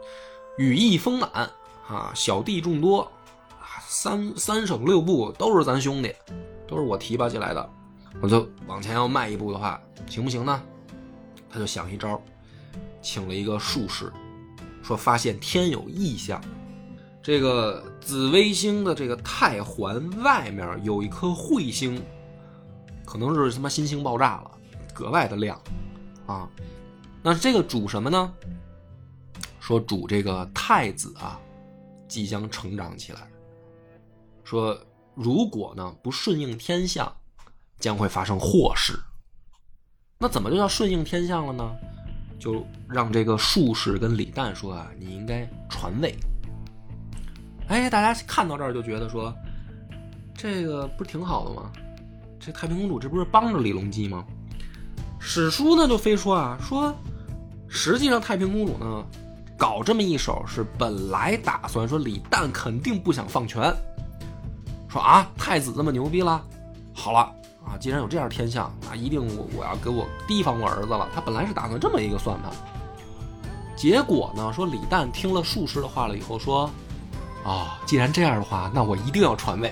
[0.57, 1.31] 羽翼丰满
[1.89, 3.11] 啊，小弟众多，
[3.89, 6.13] 三三省六部都是咱兄弟，
[6.67, 7.71] 都是我提拔起来的，
[8.21, 10.61] 我就往前要迈一步的话，行不行呢？
[11.49, 12.21] 他就想一招，
[13.01, 14.13] 请了一个术士，
[14.83, 16.41] 说发现天有异象，
[17.23, 22.03] 这个紫微星的这个太环外面有一颗彗星，
[23.07, 24.51] 可能是他妈新星爆炸了，
[24.93, 25.59] 格外的亮
[26.27, 26.49] 啊。
[27.23, 28.33] 那这个主什么呢？
[29.61, 31.41] 说主这个太子啊，
[32.07, 33.29] 即将成长起来。
[34.47, 34.79] 说
[35.17, 37.13] 如果呢不顺应天象，
[37.81, 38.97] 将会发生祸事。
[40.21, 41.77] 那怎么就叫顺应天象了呢？
[42.39, 46.17] 就让这个术士跟李旦说啊，你应该传位。
[47.67, 49.35] 哎，大家看到这儿就觉得说，
[50.33, 51.73] 这个不挺好的吗？
[52.39, 54.25] 这太平公主这不是帮着李隆基吗？
[55.19, 56.95] 史书呢就非说啊，说
[57.67, 59.05] 实际上太平公主呢。
[59.59, 63.75] 搞这么一手是本来打算说李旦肯定不想放权，
[64.97, 66.43] 说啊太子这么牛逼了，
[66.95, 67.19] 好了
[67.67, 71.07] 啊，既然有这样天象，那一定我我要给我提防我儿子了。
[71.15, 72.51] 他本来是打算这么一个算盘，
[73.77, 76.71] 结果呢说李旦听了术士的话了以后说，
[77.45, 79.71] 啊既然这样的话，那我一定要传位，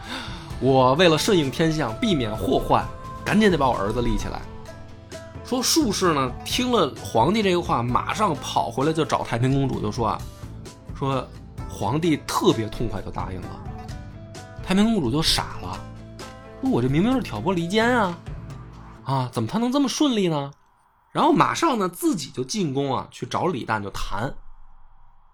[0.60, 2.82] 我为了顺应天象，避免祸患，
[3.22, 4.40] 赶紧得把我儿子立起来。
[5.44, 10.18] 说术士呢，听了皇帝这个话，马上跑回来就找太平公主，就说啊，
[10.98, 11.22] 说
[11.68, 13.48] 皇帝特别痛快就答应了。
[14.66, 15.78] 太平公主就傻了，
[16.62, 18.18] 说我这明明是挑拨离间啊，
[19.04, 20.50] 啊，怎么他能这么顺利呢？
[21.12, 24.34] 然后马上呢，自己就进宫啊，去找李旦就谈，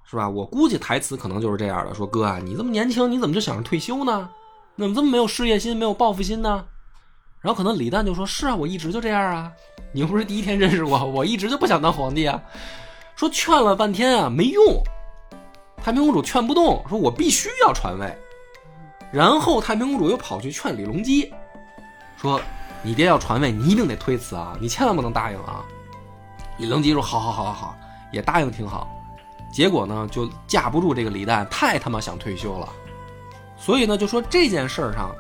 [0.05, 0.29] 是吧？
[0.29, 4.29] 我估计台词可能就是这样的，说哥啊，你这么年轻，你怎么就想着退休呢？
[4.77, 6.65] 怎么这么没有事业心，没有报复心呢？
[7.41, 9.53] 然后可能李旦就说：“是啊，我一直就这样啊，
[9.93, 12.43] 你又不是第一天认识我，我一直就不想当皇帝啊。”
[13.17, 14.83] 说劝了半天啊，没用。
[15.83, 18.19] 太平公主劝不动，说我必须要传位。
[19.13, 21.33] 然后太平公主又跑去劝李隆基，
[22.17, 22.41] 说
[22.83, 25.65] ：“你爹要传位，你一定得推辞啊，你千万不能答应啊。”
[26.59, 27.77] 李隆基说：“好好好好好，
[28.13, 28.89] 也答应挺好。”
[29.53, 32.69] 结果呢，就架不住这个李旦太他妈想退休了，
[33.57, 35.11] 所以呢，就说这件事儿上。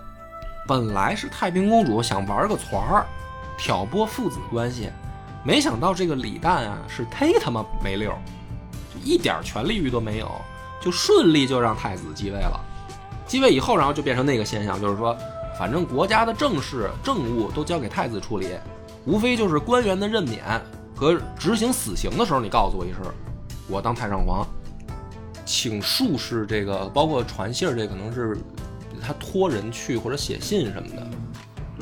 [0.69, 3.07] 本来是太平公主想玩个团儿，
[3.59, 4.89] 挑拨父子关系，
[5.43, 8.13] 没想到这个李旦啊是忒他妈没溜，
[8.95, 10.31] 就一点权力欲都没有，
[10.81, 12.61] 就顺利就让太子继位了。
[13.31, 15.17] 继位以后，然后就变成那个现象，就是说，
[15.57, 18.49] 反正国家的政事政务都交给太子处理，
[19.07, 20.43] 无非就是官员的任免
[20.97, 23.01] 和执行死刑的时候，你告诉我一声，
[23.69, 24.45] 我当太上皇，
[25.47, 28.37] 请术士这个包括传信儿，这可能是。
[29.03, 31.07] 他托人去或者写信什么的，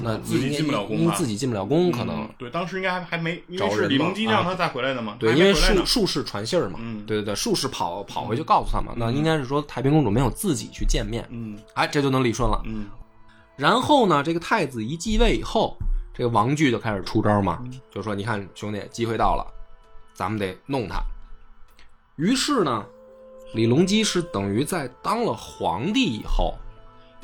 [0.03, 12.87] 那自己进不了宫，因为自己进不了宫，可能对当时应该还还没找人李隆基让他再回来的嘛，对，因为术术士传信儿嘛，嗯，对对对，术士跑跑回去告诉他嘛，那应该是说太平公主没有自己去见面，嗯，哎，这就能理顺了，嗯，
[13.57, 15.77] 然后呢，这个太子一继位以后，
[16.15, 19.47] 这个王巨就开始出招嘛，就说你看兄弟，机会到了，
[20.15, 21.01] 咱们得弄他。
[22.17, 22.85] 于是呢，
[23.55, 26.55] 李隆基是等于在当了皇帝以后。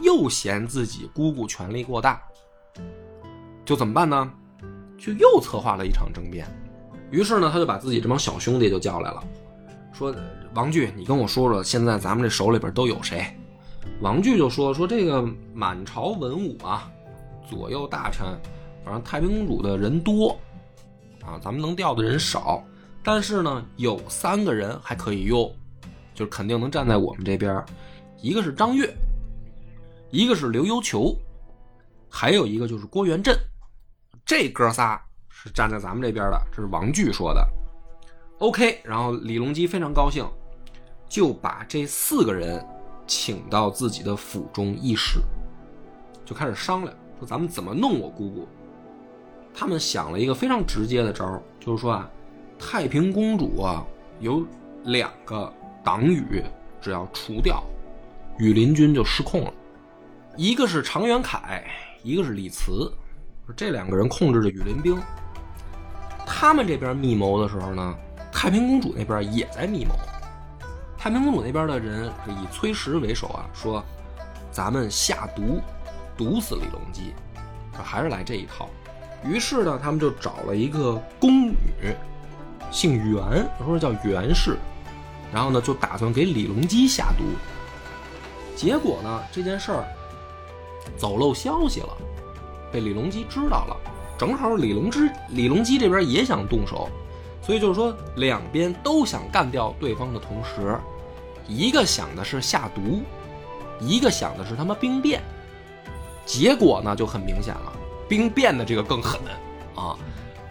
[0.01, 2.21] 又嫌自己姑姑权力过大，
[3.65, 4.31] 就怎么办呢？
[4.99, 6.47] 就又策划了一场政变。
[7.11, 9.23] 于是呢，他就把自己这帮小兄弟就叫来了，
[9.93, 10.15] 说
[10.55, 13.25] ：“王巨，你跟我说说，现在咱们这手里边都有谁？”
[14.01, 15.23] 王巨就说：“说这个
[15.53, 16.91] 满朝文武啊，
[17.49, 18.27] 左右大臣
[18.85, 20.37] 反正太平公主的人多
[21.25, 22.65] 啊，咱们能调的人少，
[23.03, 25.51] 但是呢，有三个人还可以用，
[26.15, 27.65] 就是肯定能站在我们这边。
[28.21, 28.93] 一个是张悦，
[30.11, 31.15] 一个是刘幽球，
[32.09, 33.39] 还有一个就是郭元振。
[34.25, 37.47] 这哥仨是站在咱们这边的，这是王巨说的。
[38.39, 40.27] OK，然后李隆基非常高兴，
[41.09, 42.65] 就把这四个人
[43.07, 45.21] 请到自己的府中议事，
[46.25, 48.49] 就开始商量，说咱们怎么弄我姑姑。
[49.55, 52.11] 他们想了一个非常直接的招，就是说啊，
[52.59, 53.87] 太平公主啊
[54.21, 54.45] 有
[54.85, 55.53] 两个
[55.85, 56.43] 党羽，
[56.81, 57.63] 只要除掉，
[58.39, 59.53] 羽林军就失控了。
[60.37, 61.63] 一个是常元凯，
[62.03, 62.93] 一个是李慈，
[63.53, 65.01] 这两个人控制着羽林兵。
[66.27, 67.95] 他们这边密谋的时候呢，
[68.33, 69.95] 太平公主那边也在密谋。
[70.97, 73.85] 太平公主那边的人是以崔实为首啊，说
[74.51, 75.61] 咱们下毒，
[76.17, 77.13] 毒死李隆基，
[77.73, 78.69] 还是来这一套。
[79.23, 81.95] 于是呢，他们就找了一个宫女，
[82.71, 84.57] 姓袁，说叫袁氏，
[85.33, 87.25] 然后呢，就打算给李隆基下毒。
[88.57, 89.85] 结果呢，这件事儿
[90.97, 91.97] 走漏消息了，
[92.75, 93.77] 被李隆基知道了。
[94.19, 96.89] 正好李隆之李隆基这边也想动手，
[97.41, 100.77] 所以就是说两边都想干掉对方的同时，
[101.47, 103.03] 一个想的是下毒，
[103.81, 105.23] 一个想的是他妈兵变。
[106.27, 107.73] 结果呢，就很明显了。
[108.09, 109.21] 兵变的这个更狠
[109.75, 109.97] 啊，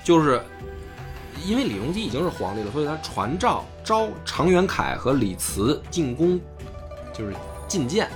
[0.03, 0.41] 就是
[1.45, 6.39] 因为李隆基已经是皇帝了，所以他传诏召常元凯和李慈进宫，
[7.13, 7.33] 就是
[7.67, 8.07] 觐见。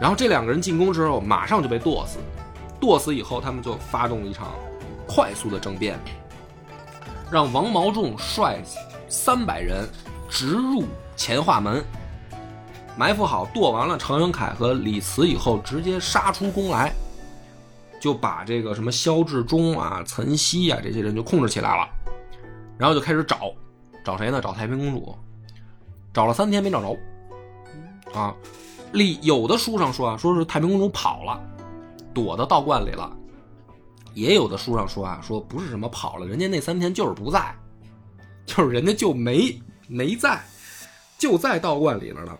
[0.00, 2.18] 然后这两个人进宫之后，马上就被剁死。
[2.84, 4.48] 剁死以后，他们就发动了一场
[5.08, 5.98] 快速的政变，
[7.30, 8.62] 让王毛仲率
[9.08, 9.88] 三百人
[10.28, 10.84] 直入
[11.16, 11.82] 乾化门，
[12.94, 16.92] 埋伏好，剁完了常元凯和李慈以后，直接杀出宫来。
[17.98, 21.88] 就把这个什么萧志忠啊、岑曦啊这些人就控制起来了，
[22.76, 23.50] 然后就开始找，
[24.04, 24.42] 找谁呢？
[24.42, 25.16] 找太平公主，
[26.12, 26.94] 找了三天没找着，
[28.12, 28.34] 啊，
[28.92, 31.40] 里有的书上说啊，说是太平公主跑了，
[32.14, 33.14] 躲到道观里了，
[34.14, 37.54] 也有的书上说啊，说不是什么跑了，人家那三天就是不在，
[38.46, 40.42] 就是人家就没没在，
[41.18, 42.38] 就在道观里了呢。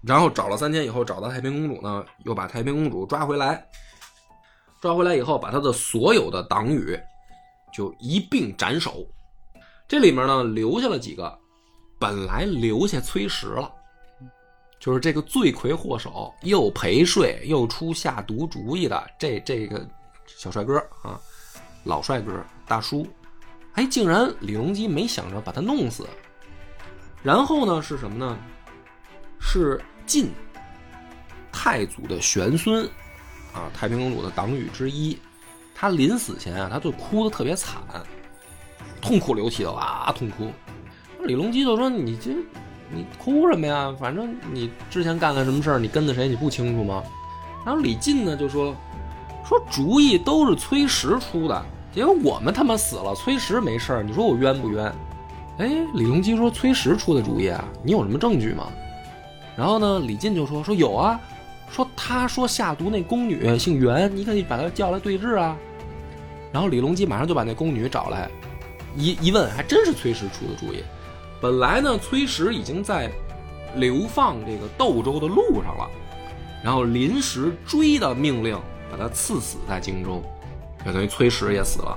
[0.00, 3.66] 然后找了三天以后，找到太平公主呢，又把太平公主抓回来。
[4.80, 6.96] 抓回来以后，把他的所有的党羽
[7.74, 9.04] 就一并斩首。
[9.88, 11.36] 这里面呢，留下了几个，
[11.98, 13.68] 本来留下崔实了，
[14.88, 19.86] 就是这个罪魁祸首，又陪睡又出下毒主意的这这个
[20.26, 21.20] 小帅哥啊，
[21.84, 22.32] 老帅哥
[22.66, 23.06] 大叔，
[23.74, 26.08] 哎，竟然李隆基没想着把他弄死。
[27.22, 28.38] 然后呢，是什么呢？
[29.38, 30.30] 是晋
[31.52, 32.88] 太祖的玄孙。
[33.52, 35.18] 啊，太平公主的党羽之一，
[35.74, 37.82] 他临死前啊，他就哭得特别惨，
[39.02, 40.50] 痛哭流涕的哇痛哭。
[41.24, 42.30] 李隆基就说：“你这，
[42.90, 43.94] 你哭什么呀？
[43.98, 47.02] 反正你之前干了什么事儿，你跟着谁你不清楚吗？”
[47.64, 48.74] 然后李进呢就说
[49.44, 54.92] ：“说主意都是崔实出的，结果我们他妈死了，崔实没事儿，你说我冤不冤？”
[55.58, 58.68] 哎，李隆基说：“崔实出的主意啊，你有什么证据吗？”
[59.56, 61.20] 然后呢，李进就说：“说有啊。”
[61.70, 65.54] 说他说下毒那宫女姓袁，你可以把她叫来对质啊。
[66.50, 68.30] 然后李隆基马上就把那宫女找来，
[68.96, 70.82] 一一问，还真是崔实出的主意。
[71.40, 73.10] 本来呢，崔实已经在
[73.76, 75.88] 流放这个窦州的路上了，
[76.64, 78.58] 然后临时追的命令
[78.90, 80.22] 把他赐死在荆州，
[80.84, 81.96] 就等于崔实也死了。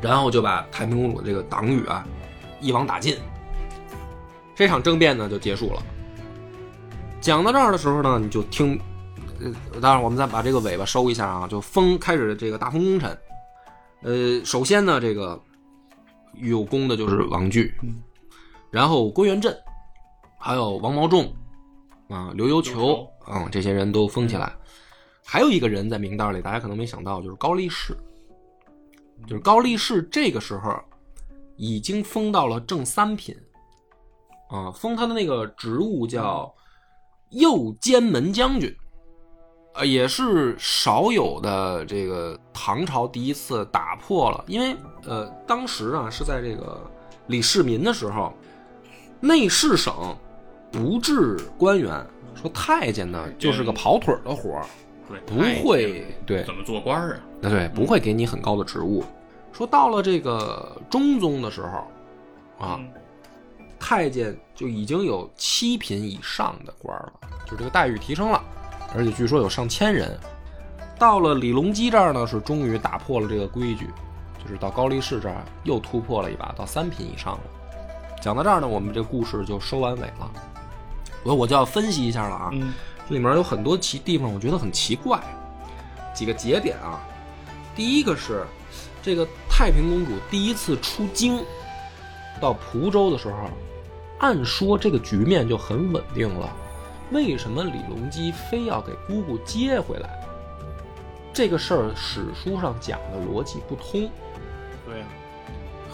[0.00, 2.06] 然后就把太平公主这个党羽啊
[2.60, 3.16] 一网打尽，
[4.54, 5.82] 这场政变呢就结束了。
[7.20, 8.80] 讲到这儿的时候呢，你就听，
[9.40, 13.18] 呃，当然我们再把这个尾巴收一下啊，就封开始这个大封功臣。
[14.02, 15.38] 呃，首先呢，这个
[16.34, 17.74] 有功的就是王巨，
[18.70, 19.56] 然后郭元振，
[20.38, 21.32] 还有王毛仲，
[22.08, 24.52] 啊，刘幽球，啊，这些人都封起来。
[25.24, 27.96] 还有一个人在名单里，大家可能没想到，就是高力士，
[29.26, 30.78] 就是高力士这个时候
[31.56, 33.36] 已经封到了正三品，
[34.48, 36.52] 啊，封他的那个职务叫。
[37.32, 38.76] 右监门将军，
[39.72, 46.84] 啊，也是少有的这个唐朝第一次打破了，因为呃，当时啊是在这个
[47.28, 48.32] 李世民的时候，
[49.20, 50.16] 内侍省
[50.72, 52.04] 不治官员，
[52.34, 54.66] 说太监呢就是个跑腿的活儿，
[55.26, 57.20] 不会对怎么做官啊？
[57.40, 59.04] 那对不会给你很高的职务。
[59.52, 62.80] 说到了这个中宗的时候，啊。
[63.82, 67.12] 太监就已经有七品以上的官了，
[67.46, 68.44] 就这个待遇提升了，
[68.94, 70.20] 而且据说有上千人。
[70.98, 73.86] 到了李隆基这儿呢，是终于打破了这个规矩，
[74.38, 77.40] 就是到高力士这儿又突破了一把，到三品以上了。
[78.20, 80.30] 讲到这儿呢，我们这故事就收完尾了。
[81.22, 82.72] 我我就要分析一下了啊，嗯
[83.08, 85.20] 这里面有很多奇地方，我觉得很奇怪，
[86.14, 87.00] 几个节点啊。
[87.74, 88.46] 第一个是
[89.02, 91.42] 这个太平公主第一次出京
[92.40, 93.48] 到蒲州的时候，
[94.18, 96.48] 按说这个局面就很稳定了，
[97.10, 100.10] 为什么李隆基非要给姑姑接回来？
[101.32, 104.10] 这个事儿史书上讲的逻辑不通。
[104.86, 105.06] 对啊，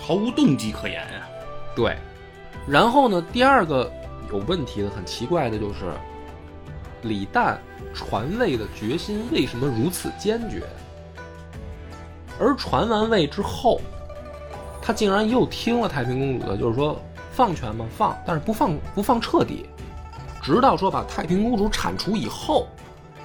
[0.00, 1.28] 毫无动机可言啊。
[1.74, 1.96] 对，
[2.68, 3.90] 然后呢，第二个
[4.30, 5.92] 有问题的、很奇怪的就是，
[7.02, 7.56] 李旦
[7.94, 10.62] 传位的决心为什么如此坚决？
[12.38, 13.80] 而传完位之后，
[14.82, 17.00] 他竟然又听了太平公主的，就是说
[17.32, 19.70] 放权嘛放，但是不放不放彻底，
[20.42, 22.66] 直到说把太平公主铲除以后，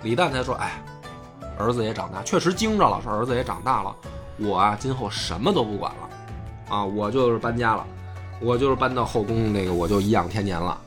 [0.04, 0.82] 李旦才说：“哎，
[1.58, 3.96] 儿子也长大，确实惊着了，说儿子也长大了，
[4.38, 7.86] 我啊今后什么都不管了，啊，我就是搬家了。”
[8.42, 10.80] 我就是搬到后宫那个，我就颐养天年了，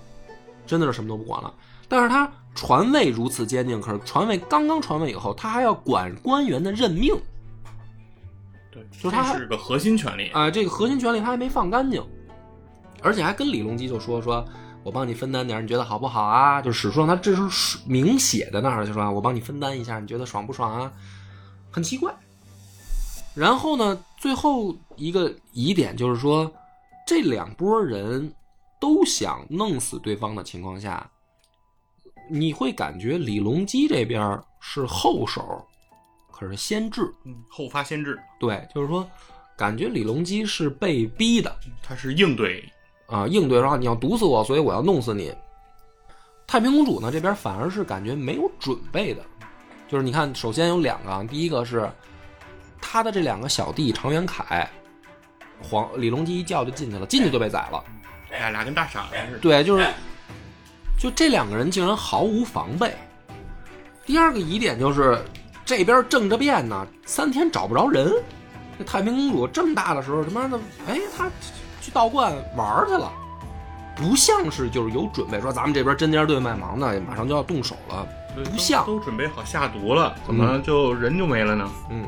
[0.66, 1.52] 真的是什么都不管了。
[1.88, 7.14] 但是他传位如此坚定，可是传位刚刚传位以后，他还要管官员的任命
[8.72, 10.28] 对，就是他是个核心权利。
[10.30, 12.04] 啊、这个核心权利他还没放干净，
[13.02, 14.44] 而且还跟李隆基就说说，
[14.82, 16.60] 我帮你分担点，你觉得好不好啊？
[16.60, 20.92] 就史书上他这是明写在那儿，就说我帮你分担一下，你觉得爽不爽啊？
[21.70, 22.12] 很奇怪。
[23.34, 26.50] 然后呢，最后一个疑点就是说，
[27.06, 28.32] 这两拨人
[28.80, 31.08] 都想弄死对方的情况下，
[32.30, 35.64] 你会感觉李隆基这边是后手，
[36.32, 37.02] 可是先至。
[37.24, 39.08] 嗯，后发先至，对，就是说，
[39.56, 42.66] 感觉李隆基是被逼的他是应对
[43.06, 45.32] 啊，应对说你要毒死我，所以我要弄死你。
[46.46, 49.24] 太平公主呢这边反而是感觉没有准备的，
[49.88, 51.90] 就是你看，首先有两个啊，第一个是
[52.80, 54.70] 他的这两个小弟常元凯，
[55.68, 57.82] 黄李隆基一叫就进去了，进去就被宰了。
[58.30, 59.38] 哎呀，俩跟大傻子似的。
[59.38, 59.86] 对，就是
[60.98, 62.94] 就这两个人竟然毫无防备。
[64.04, 65.18] 第二个疑点就是
[65.64, 68.12] 这边正着变呢，三天找不着人。
[68.78, 70.58] 这太平公主这么大的时候，他妈的，
[70.88, 71.30] 哎，她
[71.80, 73.12] 去道观玩儿去了，
[73.94, 81.70] 不像是就是有准备说咱们这边针尖对麦芒的，马上就要动手了，不像都都准备好下毒了，怎么就人就没了呢？
[81.90, 82.04] 嗯。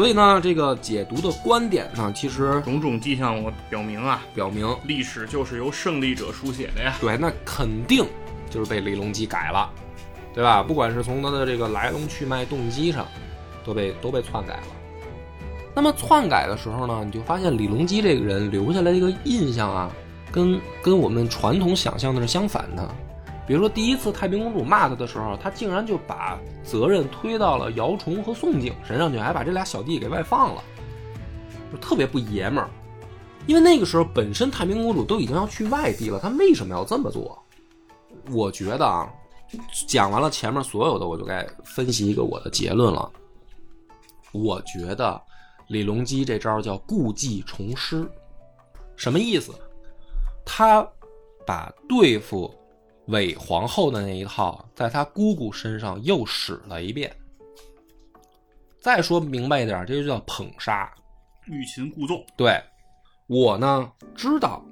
[0.00, 6.96] 所以呢，这个解读的观点呢，其实种种迹象我表明啊，表明，历史就是由胜利者书写的呀。
[6.98, 8.06] 对，那肯定
[8.48, 9.70] 就是被李隆基改了，
[10.32, 10.62] 对吧？
[10.62, 13.06] 不管是从他的这个来龙去脉、动机上，
[13.62, 14.62] 都被都被篡改了。
[15.74, 19.90] 那么篡改的时候呢，你就发现李隆基这个人留下来这个印象啊，
[20.32, 22.94] 跟跟我们传统想象的是相反的。
[23.50, 30.62] 比如说第一次太平公主骂他的时候，他竟然就把责任推到了姚崇和宋璟身上去，还把这俩小弟给外放了，
[31.72, 32.70] 就特别不爷们儿。
[33.48, 37.36] 因为那个时候本身太平公主都已经要去外地了，她为什么要这么做？
[38.30, 39.12] 我觉得啊，
[39.88, 43.10] 讲完了前面所有的，我就该分析一个我的结论了。
[44.30, 45.20] 我觉得
[45.66, 48.08] 李隆基这招叫故技重施，
[48.94, 49.52] 什么意思？
[50.46, 50.88] 他
[51.44, 52.54] 把对付
[53.10, 57.14] 韦皇后的那一套，在她姑姑身上又使了一遍。
[58.80, 60.90] 再说明白一点，这就叫捧杀。
[61.46, 62.58] 欲擒故纵，对
[63.26, 64.64] 我呢，知道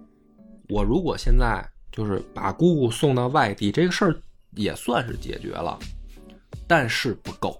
[0.68, 4.16] 我如果现在就是把姑姑送到外地，这个事儿
[4.52, 5.78] 也算是解决了，
[6.66, 7.58] 但是不够。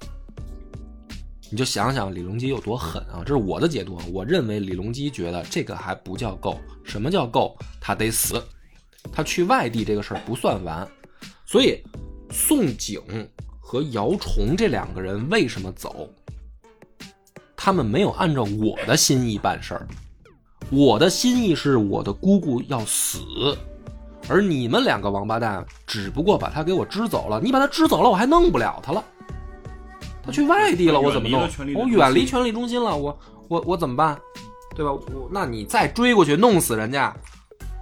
[1.51, 3.23] 你就想想李隆基有多狠啊！
[3.25, 4.05] 这是我的解读啊。
[4.13, 7.57] 我认为李隆基觉得这个还不叫够，什么叫够？
[7.81, 8.43] 他得死，
[9.13, 10.87] 他去外地这个事儿不算完。
[11.45, 11.83] 所以
[12.31, 13.01] 宋璟
[13.61, 16.09] 和姚崇这两个人为什么走？
[17.57, 19.87] 他们没有按照我的心意办事儿。
[20.71, 23.19] 我的心意是我的姑姑要死，
[24.29, 27.41] 而你们两个王八蛋只不过把她给我支走了。
[27.43, 29.03] 你把她支走了，我还弄不了她了。
[30.23, 33.19] 她去外地了，我怎么弄我远离权力中心了，我
[33.49, 34.19] 我我怎么办？
[34.77, 34.93] 对吧？
[34.93, 37.17] 我那你再追过去弄死人家，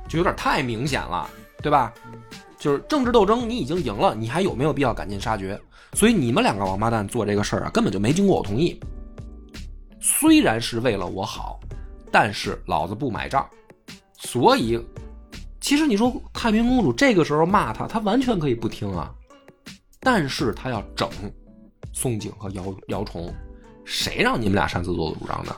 [0.09, 1.29] 就有点太明显了，
[1.63, 1.93] 对吧？
[2.59, 5.61] 就是政治斗争，你已经赢了，你还有没有必要赶尽杀绝？
[5.93, 8.79] 所以你们两个王八蛋做这个事儿啊，根本就没经过我同意。
[10.01, 11.59] 虽然是为了我好，
[12.11, 13.49] 但是老子不买账。
[14.19, 14.81] 所以，
[15.61, 19.13] 其实你说太平公主这个时候骂他，他完全可以不听啊，
[20.01, 21.09] 但是他要整
[21.93, 23.33] 宋璟和姚姚崇，
[23.85, 25.57] 谁让你们俩擅自做主张的？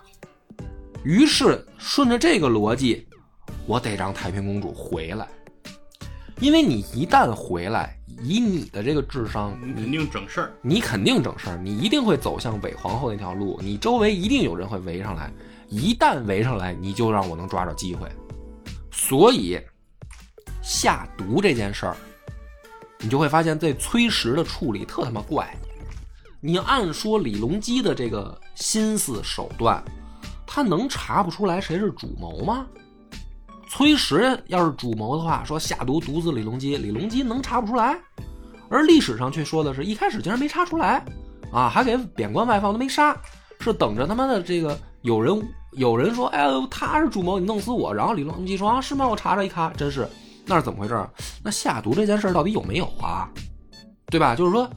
[1.05, 3.08] 于是顺着这个逻辑，
[3.67, 5.29] 我得让太平公主回来，
[6.41, 10.53] 因为你一旦回来，以你的这个智商，你肯定整事儿。
[10.63, 15.33] 你肯定整事儿，你一定会走向伪皇后那条路，你周围一定有人会围上来，
[15.69, 18.09] 一旦围上来，你就让我能抓着机会。
[18.91, 19.61] 所以
[20.63, 21.97] 下毒这件事儿，
[23.01, 25.55] 你就会发现这崔实的处理特他妈怪。
[26.41, 29.83] 你按说李隆基的这个心思手段，
[30.47, 32.67] 他能查不出来谁是主谋吗？
[33.69, 37.99] 崔实要是主谋的话，说下毒毒死李隆基，李隆基能查不出来？
[38.71, 41.05] 而历史上却说的是一开始竟然没查出来，
[41.53, 43.17] 啊，还给贬官外放都没杀，
[43.61, 45.41] 是等着他妈的这个有人
[45.73, 49.07] 有人说，哎呦他是主谋，你弄死我，然后李隆基说啊是吗？
[49.07, 50.09] 我查查一看，真是，
[50.45, 51.09] 那是怎么回事？
[51.43, 53.29] 那下毒这件事到底有没有啊？
[54.07, 54.35] 对吧？
[54.35, 54.69] 就是说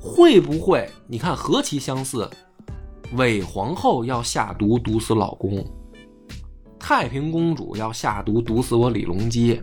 [0.00, 0.88] 会不会？
[1.06, 2.28] 你看何其相似，
[3.16, 5.64] 伪皇后要下毒毒死老公。
[6.86, 9.58] 太平公主要下毒毒死我李隆基，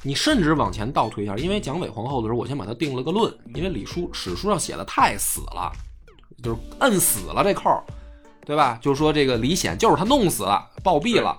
[0.00, 5.72] 你甚至往前倒推一下，因为讲伪皇后的时候，我先把她定了个论，因为李书史书上写的太死了，
[6.40, 7.82] 就是摁死了这扣，
[8.46, 8.78] 对吧？
[8.80, 11.36] 就是说这个李显就是他弄死了，暴毙了。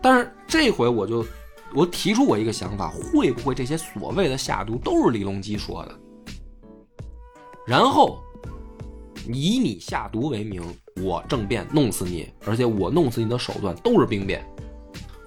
[0.00, 1.22] 但是这回我就
[1.74, 5.94] 我提出我一个想法，会不会这些所谓的下毒都是李隆基说的？
[7.66, 8.18] 然后
[9.26, 10.62] 以你下毒为名。
[11.02, 14.44] 我政变弄死你，而且我弄死你的手段都是兵变，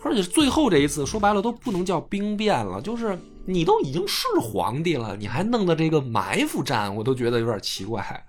[0.03, 8.25] 而且最后这一次说白了都不能叫兵变了，就是你都已经是皇帝了，你还弄的这个埋伏战，我都觉得有点奇怪，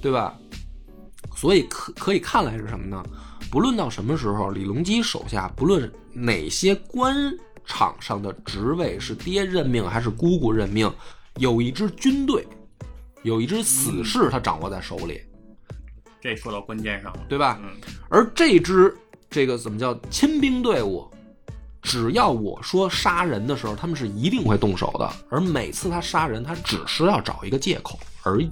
[0.00, 0.36] 对吧？
[1.36, 3.02] 所以可可以看来是什么呢？
[3.50, 7.32] 不论到什么时候，李隆基手下不论哪些官
[7.64, 10.92] 场上的职位是爹任命还是姑姑任命，
[11.36, 12.46] 有一支军队，
[13.22, 15.20] 有一支死士，他掌握在手里。
[16.20, 17.58] 这说到关键上了，对吧？
[17.62, 17.70] 嗯，
[18.08, 18.94] 而这支
[19.30, 21.08] 这个怎么叫亲兵队伍？
[21.80, 25.10] 只要我说杀人的时候，他们是一定会动手的。
[25.30, 28.50] 而每次他杀人，他只是要找一个借口而已。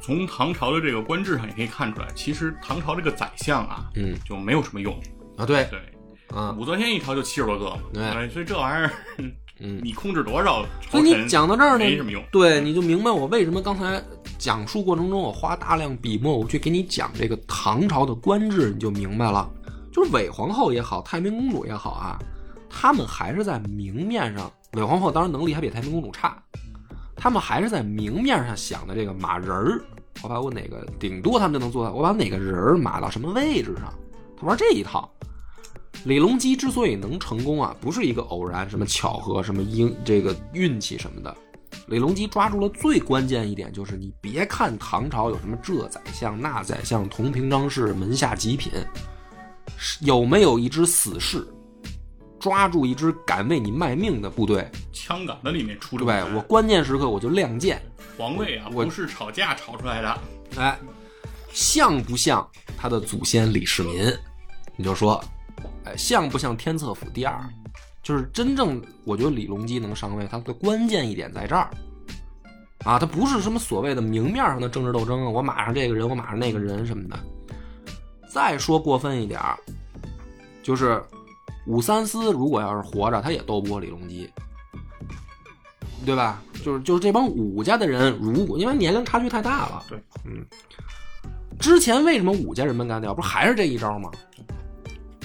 [0.00, 4.94] 从唐朝的这个官制上也可以看出来，其实唐朝这个宰相啊，嗯就没有什么用。
[5.36, 5.80] 啊，对，对，
[6.38, 8.90] 啊，武则天一朝就七十多个嘛，对所以这玩意儿，
[9.58, 12.22] 嗯， 你控制多少所以你讲到这儿呢没什么用。
[12.30, 14.02] 对，你就明白我为什么刚才
[14.38, 19.48] 讲述过程中我花大量笔墨，我去给你讲这个唐朝的官制，你就明白了。
[19.92, 22.18] 就是韦皇后也好，太平公主也好啊，
[22.68, 26.36] 他们还是在明面上，韦皇后当然能力还比太平公主差，
[27.14, 29.84] 他们还是在明面上想的这个马人儿，
[30.22, 33.94] 我把我哪个顶多他们就能做到，我把哪个人儿码到什么位置上，
[34.36, 35.08] 他玩这一套。
[36.04, 41.34] 李隆基之所以能成功啊，不是一个偶然，什么巧合，什么因这个运气什么的。
[41.86, 48.72] 李隆基抓住了最关键一点，就是你别看唐朝有什么这宰相、那宰相、同平章事、门下极品，
[49.76, 51.46] 是有没有一支死士，
[52.40, 57.80] 抓住一支敢为你卖命的部队，枪杆子里面出对这么我关键时刻我就亮剑，
[58.16, 60.20] 皇位啊，我不是吵架吵出来的。
[60.56, 60.78] 哎，
[61.52, 64.12] 像不像他的祖先李世民？
[64.76, 65.22] 你就说，
[65.84, 67.38] 哎，像不像天策府第二？
[68.04, 71.70] 就是真正，我觉得李隆基能上位，他的关键一点在这儿，
[72.84, 77.18] 啊，他不是什么所谓的明面上的政治斗争啊，我马上这个人，我马上那个人什么的。
[78.28, 79.58] 再说过分一点儿，
[80.62, 81.02] 就是
[81.66, 84.28] 武三思如果要是活着，他也斗不过李隆基，
[86.04, 86.42] 对吧？
[86.62, 90.44] 就是就是这帮武家的人，如果因为年龄差距太大了，对，嗯，
[91.58, 94.10] 之前为什么武家人们干掉，不还是这一招吗？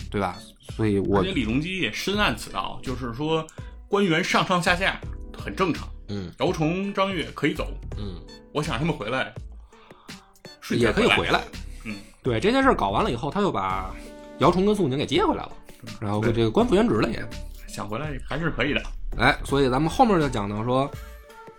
[0.09, 0.37] 对吧？
[0.79, 3.45] 所以我而且李隆基也深谙此道，就是说
[3.89, 4.97] 官员上上下下
[5.37, 7.67] 很正常，嗯姚崇、张悦可以走，
[7.97, 8.15] 嗯
[8.53, 9.33] 我想让他们回来，
[10.69, 11.43] 也可以回来。
[11.83, 13.93] 嗯，对这件事儿搞完了以后，他又把
[14.37, 15.51] 姚崇跟宋璟给接回来了，
[15.99, 17.21] 然后对这个官复原职了也。
[17.67, 18.81] 想回来还是可以的。
[19.17, 20.89] 哎，所以咱们后面就讲到说，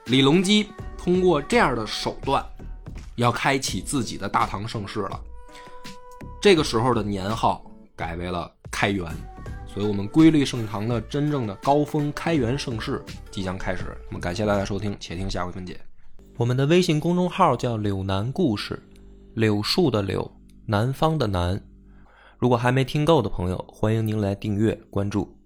[0.06, 0.66] 李隆基
[0.96, 2.42] 通过这样的手段，
[3.16, 5.20] 要开启自己的大唐盛世了。
[6.40, 7.62] 这个时候的年号
[7.94, 9.06] 改为了开元，
[9.66, 13.96] 所以我们瑰丽盛唐的真正的高峰开元盛世即将开始。
[14.08, 15.80] 那么感谢大家收听，且听下回分解。
[16.36, 18.82] 我们的微信公众号叫“柳南故事”，
[19.34, 20.30] 柳树的柳，
[20.66, 21.60] 南方的南。
[22.38, 25.39] 如果还没听够的朋友，欢迎您来订阅关注。